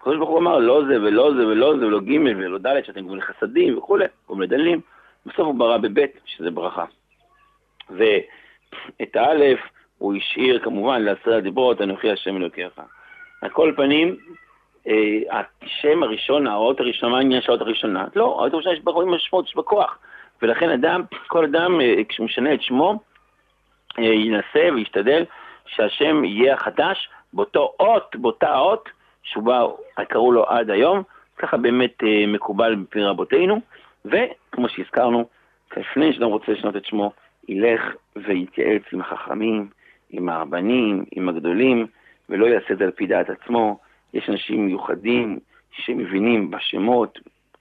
הקדוש 0.00 0.16
ברוך 0.16 0.30
הוא 0.30 0.38
אמר, 0.38 0.58
לא 0.58 0.82
זה 0.88 1.02
ולא 1.02 1.34
זה 1.34 1.46
ולא 1.46 1.78
זה 1.78 1.86
ולא 1.86 2.00
ג' 2.00 2.36
ולא 2.36 2.58
ד', 2.58 2.84
שאתם 2.84 3.00
גמולי 3.00 3.22
חסדים 3.22 3.78
וכולי, 3.78 4.04
גמולי 4.30 4.46
דלים. 4.46 4.80
בסוף 5.26 5.46
הוא 5.46 5.54
ברא 5.54 5.78
בבית, 5.78 6.20
שזה 6.24 6.50
ברכה. 6.50 6.84
ואת 7.90 9.16
האלף 9.16 9.60
הוא 9.98 10.14
השאיר 10.16 10.58
כמובן 10.58 11.02
לעשרה 11.02 11.40
דיברות, 11.40 11.82
אנוכי 11.82 12.10
השם 12.10 12.36
אלוקיך. 12.36 12.80
על 13.42 13.50
כל 13.50 13.72
פנים, 13.76 14.16
אה, 14.88 15.40
השם 15.62 16.02
הראשון, 16.02 16.46
האות 16.46 16.80
הראשונה, 16.80 17.12
מה 17.12 17.18
העניין 17.18 17.42
של 17.42 17.50
האות 17.50 17.60
הראשונה? 17.60 18.04
לא, 18.16 18.24
האות 18.24 18.54
הראשונה 18.54 18.74
יש 18.74 18.80
בה 18.84 18.92
משמעות, 19.06 19.46
יש 19.48 19.56
בה 19.56 19.62
כוח. 19.62 19.98
ולכן 20.42 20.70
אדם, 20.70 21.02
כל 21.26 21.44
אדם, 21.44 21.80
אה, 21.80 22.04
כשהוא 22.08 22.24
משנה 22.24 22.54
את 22.54 22.62
שמו, 22.62 23.00
אה, 23.98 24.04
ינסה 24.04 24.68
וישתדל 24.74 25.24
שהשם 25.66 26.24
יהיה 26.24 26.54
החדש 26.54 27.08
באותו 27.32 27.72
אות, 27.80 28.16
באותה 28.16 28.58
אות, 28.58 28.88
שבה 29.22 29.66
קראו 30.08 30.32
לו 30.32 30.44
עד 30.44 30.70
היום, 30.70 31.02
ככה 31.38 31.56
באמת 31.56 32.02
מקובל 32.28 32.74
בפי 32.74 33.02
רבותינו, 33.02 33.60
וכמו 34.04 34.68
שהזכרנו, 34.68 35.28
לפני 35.76 36.12
שאדם 36.12 36.28
רוצה 36.28 36.52
לשנות 36.52 36.76
את 36.76 36.84
שמו, 36.84 37.12
ילך 37.48 37.80
ויתייעץ 38.16 38.82
עם 38.92 39.00
החכמים, 39.00 39.68
עם 40.10 40.28
הרבנים, 40.28 41.04
עם 41.12 41.28
הגדולים, 41.28 41.86
ולא 42.28 42.46
יעשה 42.46 42.72
את 42.72 42.78
זה 42.78 42.84
על 42.84 42.90
פי 42.90 43.06
דעת 43.06 43.30
עצמו. 43.30 43.78
יש 44.14 44.30
אנשים 44.30 44.66
מיוחדים 44.66 45.38
שמבינים 45.72 46.50
בשמות, 46.50 47.18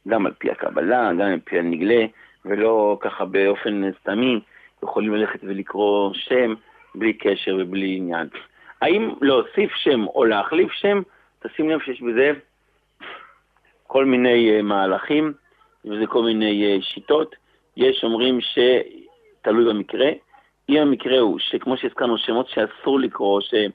גם 0.08 0.26
על 0.26 0.34
פי 0.38 0.52
הקבלה, 0.52 1.12
גם 1.14 1.22
על 1.22 1.40
פי 1.44 1.60
הנגלה, 1.60 2.06
ולא 2.46 2.98
ככה 3.02 3.26
באופן 3.26 3.92
סתמי, 4.02 4.40
יכולים 4.84 5.16
ללכת 5.16 5.40
ולקרוא 5.44 6.14
שם 6.14 6.54
בלי 6.96 7.14
קשר 7.14 7.58
ובלי 7.60 7.96
עניין. 7.98 8.28
האם 8.82 9.10
להוסיף 9.22 9.72
שם 9.76 10.06
או 10.08 10.26
להחליף 10.26 10.72
שם, 10.72 11.02
תשים 11.40 11.70
לב 11.70 11.80
שיש 11.82 12.02
בזה 12.02 12.32
כל 13.88 14.06
מיני 14.06 14.60
uh, 14.60 14.62
מהלכים, 14.62 15.34
וזה 15.86 16.08
כל 16.08 16.24
מיני 16.24 16.78
uh, 16.78 16.84
שיטות. 16.84 17.36
יש 17.78 18.04
אומרים 18.04 18.40
שתלוי 18.42 19.74
במקרה. 19.74 20.10
אם 20.70 20.78
המקרה 20.78 21.20
הוא 21.20 21.40
שכמו 21.40 21.78
שהזכרנו, 21.78 22.18
שמות 22.18 22.50
שאסור 22.50 23.00
לקרוא, 23.00 23.42
שהם 23.42 23.72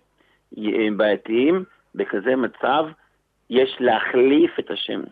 בעייתיים, 0.97 1.65
בכזה 1.95 2.37
מצב 2.37 2.87
יש 3.51 3.77
להחליף 3.81 4.59
את 4.59 4.71
השם, 4.71 5.03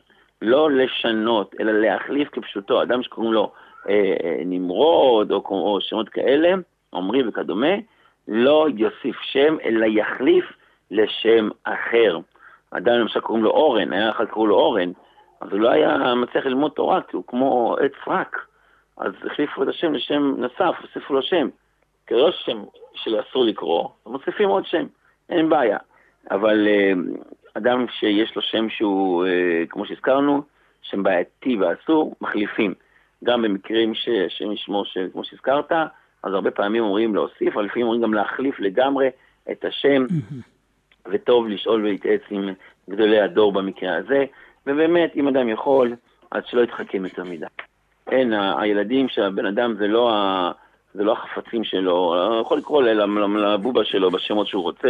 לא 0.42 0.70
לשנות, 0.70 1.54
אלא 1.60 1.72
להחליף 1.72 2.28
כפשוטו. 2.28 2.82
אדם 2.82 3.02
שקוראים 3.02 3.32
לו 3.32 3.52
אה, 3.88 4.14
אה, 4.24 4.36
נמרוד 4.44 5.30
או, 5.30 5.42
או 5.48 5.78
שמות 5.80 6.08
כאלה, 6.08 6.54
עמרי 6.94 7.28
וכדומה, 7.28 7.74
לא 8.28 8.66
יוסיף 8.76 9.16
שם, 9.20 9.56
אלא 9.64 9.86
יחליף 9.86 10.44
לשם 10.90 11.48
אחר. 11.64 12.18
אדם 12.70 12.92
למשל 12.92 13.20
קוראים 13.20 13.44
לו 13.44 13.50
אורן, 13.50 13.92
היה 13.92 14.10
אחד 14.10 14.24
קראו 14.24 14.46
לו 14.46 14.54
אורן, 14.54 14.92
אז 15.40 15.48
הוא 15.52 15.60
לא 15.60 15.70
היה 15.70 16.14
מצליח 16.14 16.46
ללמוד 16.46 16.72
תורה, 16.72 17.00
כי 17.02 17.16
הוא 17.16 17.24
כמו 17.26 17.76
עץ 17.80 17.92
רק. 18.06 18.46
אז 18.96 19.12
החליפו 19.26 19.62
את 19.62 19.68
השם 19.68 19.94
לשם 19.94 20.34
נוסף, 20.38 20.74
הוסיפו 20.82 21.14
לו 21.14 21.22
שם. 21.22 21.48
כי 22.06 22.14
לא 22.14 22.30
שם 22.32 22.64
שאסור 22.94 23.44
לקרוא, 23.44 23.88
מוסיפים 24.06 24.48
עוד 24.48 24.66
שם, 24.66 24.86
אין 25.30 25.48
בעיה. 25.48 25.78
אבל 26.30 26.68
אה, 26.68 26.92
אדם 27.54 27.86
שיש 27.98 28.36
לו 28.36 28.42
שם 28.42 28.68
שהוא, 28.68 29.26
אה, 29.26 29.64
כמו 29.68 29.86
שהזכרנו, 29.86 30.42
שם 30.82 31.02
בעייתי 31.02 31.56
ואסור, 31.56 32.14
מחליפים. 32.20 32.74
גם 33.24 33.42
במקרים 33.42 33.94
שהשם 33.94 34.52
ישמור, 34.52 34.84
כמו 35.12 35.24
שהזכרת, 35.24 35.72
אז 36.22 36.34
הרבה 36.34 36.50
פעמים 36.50 36.82
אומרים 36.82 37.14
להוסיף, 37.14 37.54
אבל 37.54 37.64
לפעמים 37.64 37.86
אומרים 37.86 38.02
גם 38.02 38.14
להחליף 38.14 38.60
לגמרי 38.60 39.08
את 39.50 39.64
השם, 39.64 40.06
וטוב 41.12 41.48
לשאול 41.48 41.80
ולהתייעץ 41.80 42.20
עם 42.30 42.48
גדולי 42.90 43.20
הדור 43.20 43.52
במקרה 43.52 43.96
הזה, 43.96 44.24
ובאמת, 44.66 45.12
אם 45.16 45.28
אדם 45.28 45.48
יכול, 45.48 45.94
אז 46.30 46.42
שלא 46.46 46.62
יתחכם 46.62 47.04
יותר 47.04 47.24
מדי. 47.24 47.46
אין, 48.10 48.32
הילדים 48.58 49.08
של 49.08 49.22
הבן 49.22 49.46
אדם 49.46 49.74
זה 49.78 49.86
לא, 49.86 50.14
ה, 50.14 50.52
זה 50.94 51.04
לא 51.04 51.12
החפצים 51.12 51.64
שלו, 51.64 52.14
יכול 52.40 52.58
לקרוא 52.58 52.82
לבובה 52.82 53.84
שלו 53.84 54.10
בשמות 54.10 54.46
שהוא 54.46 54.62
רוצה, 54.62 54.88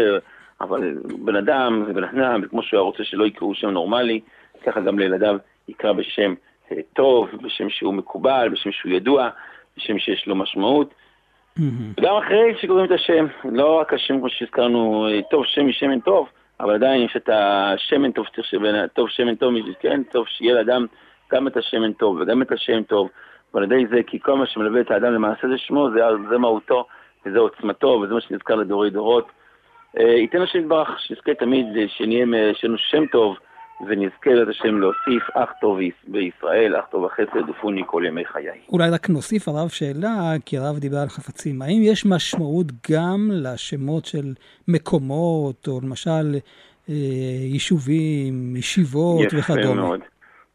אבל 0.61 0.95
בן 1.25 1.37
אדם 1.37 1.85
זה 1.87 1.93
בן 1.93 2.05
אדם, 2.05 2.41
וכמו 2.45 2.63
שהוא 2.63 2.79
היה 2.79 2.85
רוצה 2.85 3.05
שלא 3.05 3.27
יקראו 3.27 3.55
שם 3.55 3.71
נורמלי, 3.71 4.21
ככה 4.67 4.81
גם 4.81 4.99
לילדיו 4.99 5.37
יקרא 5.69 5.93
בשם 5.93 6.35
אה, 6.73 6.77
טוב, 6.93 7.29
בשם 7.43 7.71
שהוא 7.71 7.95
מקובל, 7.95 8.49
בשם 8.53 8.73
שהוא 8.73 8.93
ידוע, 8.93 9.29
בשם 9.77 9.99
שיש 9.99 10.27
לו 10.27 10.37
משמעות. 10.37 10.95
גם 12.01 12.17
אחרי 12.17 12.55
שקוראים 12.61 12.87
את 12.87 12.91
השם, 12.91 13.27
לא 13.45 13.81
רק 13.81 13.93
השם 13.93 14.19
כמו 14.19 14.29
שהזכרנו, 14.31 15.09
אה, 15.09 15.23
טוב 15.31 15.45
שם 15.47 15.67
משמן 15.67 16.01
טוב, 16.01 16.29
אבל 16.61 16.75
עדיין 16.75 17.03
יש 17.03 17.17
את 17.17 17.29
השמן 17.33 18.13
טוב, 18.13 18.27
טוב 18.95 19.09
שמן 19.09 19.35
טוב, 19.35 19.55
כן, 19.81 20.03
טוב 20.03 20.27
שיהיה 20.29 20.55
לאדם 20.55 20.87
גם 21.33 21.47
את 21.47 21.57
השמן 21.57 21.93
טוב 21.93 22.21
וגם 22.21 22.43
את 22.43 22.53
השם 22.53 22.83
טוב, 22.83 23.09
ועל 23.55 23.65
ידי 23.65 23.87
זה, 23.91 24.01
כי 24.07 24.21
כל 24.21 24.37
מה 24.37 24.47
שמלווה 24.47 24.81
את 24.81 24.91
האדם 24.91 25.13
למעשה 25.13 25.49
זה 25.49 25.59
שמו, 25.59 25.89
זה, 25.91 26.01
זה 26.31 26.39
מהותו, 26.39 26.87
וזה 27.27 27.39
עוצמתו, 27.39 27.89
וזה 27.89 28.15
מה 28.15 28.21
שנזכר 28.21 28.55
לדורי 28.55 28.91
דורות. 28.91 29.29
אה, 29.99 30.05
ייתן 30.05 30.43
השם 30.43 30.59
יתברך, 30.59 30.89
שנזכה 31.01 31.35
תמיד, 31.35 31.67
שנהיה, 31.87 32.27
שיהיה 32.55 32.55
לנו 32.65 32.79
שם 32.79 33.07
טוב, 33.07 33.37
ונזכה 33.87 34.31
לת 34.31 34.49
השם 34.49 34.81
להוסיף 34.81 35.31
אך 35.35 35.51
טוב 35.61 35.79
בישראל, 36.09 36.77
אך 36.77 36.85
טוב 36.91 37.05
החסד 37.07 37.49
ופוני 37.51 37.83
כל 37.87 38.03
ימי 38.07 38.25
חיי. 38.25 38.61
אולי 38.73 38.91
רק 38.91 39.11
נוסיף 39.11 39.49
הרב 39.49 39.69
שאלה, 39.69 40.33
כי 40.47 40.59
הרב 40.59 40.79
דיבר 40.79 40.97
על 40.97 41.09
חפצים. 41.09 41.63
האם 41.63 41.81
יש 41.83 42.07
משמעות 42.07 42.67
גם 42.91 43.31
לשמות 43.33 44.05
של 44.05 44.33
מקומות, 44.69 45.69
או 45.69 45.81
למשל 45.83 46.35
אה, 46.89 46.95
יישובים, 47.53 48.57
ישיבות 48.57 49.27
וכדומה? 49.39 49.63
יפה 49.63 49.75
מאוד. 49.75 50.01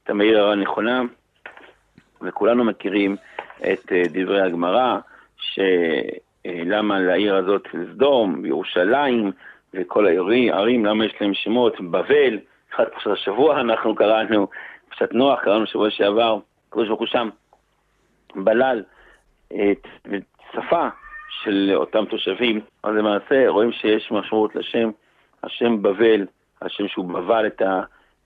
אתה 0.04 0.14
מעיר 0.14 0.38
הערה 0.40 0.56
נכונה, 0.56 1.02
וכולנו 2.22 2.64
מכירים 2.64 3.16
את 3.58 3.92
אה, 3.92 4.04
דברי 4.10 4.42
הגמרא, 4.42 4.98
שלמה 5.38 7.00
לעיר 7.00 7.36
הזאת 7.36 7.68
סדום, 7.94 8.46
ירושלים, 8.46 9.32
וכל 9.74 10.08
הערים, 10.08 10.86
למה 10.86 11.06
יש 11.06 11.14
להם 11.22 11.34
שמות, 11.34 11.82
בבל, 11.82 12.40
אחד 12.76 12.84
פרשת 12.86 13.08
השבוע 13.08 13.62
אנחנו 13.62 13.96
קראנו, 13.96 14.48
פרשת 14.90 15.14
נוח 15.14 15.40
קראנו 15.44 15.64
בשבוע 15.64 15.90
שעבר, 15.90 16.40
הקדוש 16.70 16.88
ברוך 16.88 17.00
הוא 17.00 17.08
שם 17.08 17.30
בלל 18.36 18.84
את 19.50 19.88
שפה 20.54 20.88
של 21.44 21.72
אותם 21.76 22.06
תושבים, 22.06 22.62
אז 22.84 22.96
למעשה 22.96 23.50
רואים 23.50 23.72
שיש 23.72 24.12
משמעות 24.12 24.56
לשם, 24.56 24.90
השם 25.44 25.82
בבל, 25.82 26.26
השם 26.62 26.88
שהוא 26.88 27.06
בבל 27.06 27.48
את, 27.48 27.62
ה, 27.62 27.82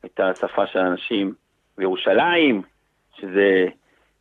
את 0.06 0.20
השפה 0.20 0.68
של 0.68 0.80
האנשים, 0.80 1.34
וירושלים, 1.78 2.62
שזה, 3.20 3.66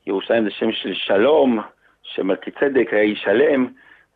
ירושלים 0.06 0.44
זה 0.44 0.50
שם 0.50 0.72
של 0.72 0.94
שלום, 0.94 1.58
שמלכי 2.02 2.50
צדק 2.50 2.88
היה 2.92 3.02
איש 3.02 3.22
שלם, 3.22 3.66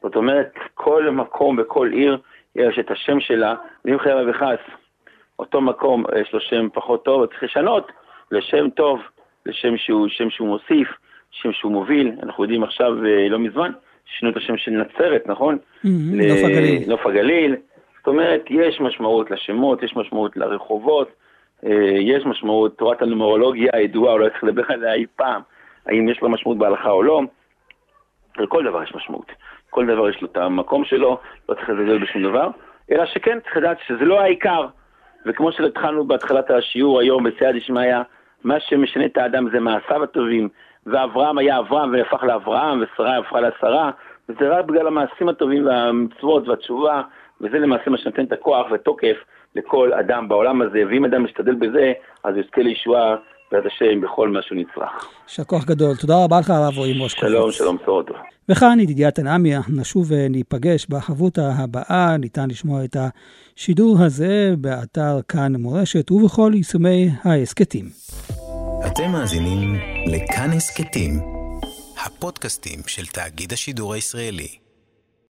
זאת 0.03 0.17
אומרת, 0.17 0.53
כל 0.75 1.11
מקום 1.11 1.59
וכל 1.59 1.91
עיר 1.93 2.19
יש 2.57 2.79
את 2.79 2.91
השם 2.91 3.21
שלה, 3.21 3.55
ואם 3.85 3.99
חייב 3.99 4.29
וחס, 4.29 4.59
אותו 5.39 5.61
מקום 5.61 6.05
יש 6.21 6.33
לו 6.33 6.41
שם 6.41 6.69
פחות 6.73 7.05
טוב, 7.05 7.27
צריך 7.27 7.43
לשנות 7.43 7.93
לשם 8.31 8.71
טוב, 8.71 9.01
לשם 9.47 9.77
שהוא, 9.77 10.09
שם 10.09 10.31
שהוא 10.31 10.49
מוסיף, 10.49 10.89
שם 11.31 11.53
שהוא 11.53 11.73
מוביל. 11.73 12.13
אנחנו 12.23 12.45
יודעים 12.45 12.63
עכשיו, 12.63 12.95
לא 13.31 13.39
מזמן, 13.39 13.73
שינו 14.05 14.31
את 14.31 14.37
השם 14.37 14.57
של 14.57 14.71
נצרת, 14.71 15.27
נכון? 15.27 15.59
נוף 15.85 16.39
הגליל. 16.45 16.83
נוף 16.89 17.07
הגליל. 17.07 17.57
זאת 17.99 18.07
אומרת, 18.07 18.45
יש 18.51 18.81
משמעות 18.81 19.31
לשמות, 19.31 19.83
יש 19.83 19.97
משמעות 19.97 20.37
לרחובות, 20.37 21.09
יש 22.01 22.27
משמעות, 22.27 22.79
תורת 22.79 23.03
הנומרולוגיה 23.03 23.71
הידועה, 23.73 24.13
אולי 24.13 24.31
צריך 24.31 24.45
לדבר 24.45 24.65
עליה 24.69 24.95
אי 24.95 25.07
פעם, 25.17 25.43
האם 25.87 26.09
יש 26.09 26.23
לה 26.23 26.29
משמעות 26.29 26.59
בהלכה 26.59 26.91
או 26.91 27.03
לא. 27.03 27.21
לכל 28.39 28.65
דבר 28.65 28.83
יש 28.83 28.95
משמעות. 28.95 29.33
כל 29.71 29.87
דבר 29.87 30.09
יש 30.09 30.23
לו 30.23 30.29
את 30.33 30.37
המקום 30.37 30.85
שלו, 30.85 31.19
לא 31.49 31.55
צריך 31.55 31.69
לזלזל 31.69 31.99
בשום 31.99 32.23
דבר, 32.23 32.49
אלא 32.91 33.07
שכן 33.07 33.39
צריך 33.41 33.57
לדעת 33.57 33.79
שזה 33.87 34.05
לא 34.05 34.21
העיקר. 34.21 34.67
וכמו 35.27 35.53
שהתחלנו 35.53 36.07
בהתחלת 36.07 36.51
השיעור 36.51 37.01
היום 37.01 37.25
בסייע 37.25 37.53
דשמיא, 37.53 37.97
מה 38.45 38.61
שמשנה 38.61 39.05
את 39.05 39.17
האדם 39.17 39.51
זה 39.51 39.61
מעשיו 39.61 40.03
הטובים, 40.03 40.49
ואברהם 40.87 41.39
היה 41.39 41.59
אברהם 41.59 41.93
והפך 41.93 42.23
לאברהם, 42.23 42.83
ושרה 42.83 43.19
הפכה 43.19 43.41
לשרה, 43.41 43.91
וזה 44.29 44.49
רק 44.49 44.65
בגלל 44.65 44.87
המעשים 44.87 45.29
הטובים 45.29 45.67
והמצוות 45.67 46.49
והתשובה, 46.49 47.03
וזה 47.41 47.59
למעשה 47.59 47.91
מה 47.91 47.99
שנותן 47.99 48.25
את 48.25 48.33
הכוח 48.33 48.67
ותוקף 48.71 49.17
לכל 49.55 49.93
אדם 49.93 50.29
בעולם 50.29 50.63
הזה, 50.63 50.83
ואם 50.89 51.05
אדם 51.05 51.25
משתדל 51.25 51.55
בזה, 51.55 51.93
אז 52.25 52.37
יזכה 52.37 52.63
לישועה 52.63 53.17
בעזרת 53.53 53.73
השם 53.73 54.01
בכל 54.01 54.29
מה 54.29 54.43
שהוא 54.43 54.59
נצרך. 54.59 55.09
יישר 55.29 55.45
כוח 55.45 55.65
גדול. 55.65 55.97
תודה 55.97 56.25
רבה 56.25 56.41
לך 56.41 56.51
הרב 56.51 56.77
רועי 56.77 56.99
מושקוביץ. 56.99 57.31
שלום, 57.31 57.53
שלום, 57.53 57.77
בשורות 57.83 58.07
טוב. 58.07 58.17
וכאן 58.49 58.81
ידידיה 58.81 59.11
תנעמיה, 59.11 59.61
נשוב 59.69 60.07
וניפגש 60.09 60.87
בחברותה 60.87 61.53
הבאה, 61.59 62.17
ניתן 62.17 62.51
לשמוע 62.51 62.85
את 62.85 62.97
השידור 62.97 63.97
הזה 64.03 64.55
באתר 64.59 65.21
כאן 65.29 65.57
מורשת 65.57 66.11
ובכל 66.11 66.53
יישומי 66.55 67.09
ההסכתים. 67.25 67.85
אתם 68.87 69.13
מאזינים 69.13 69.75
לכאן 70.07 70.51
הסכתים, 70.57 71.13
הפודקאסטים 72.05 72.81
של 72.87 73.07
תאגיד 73.07 73.53
השידור 73.53 73.95
הישראלי. 73.95 74.66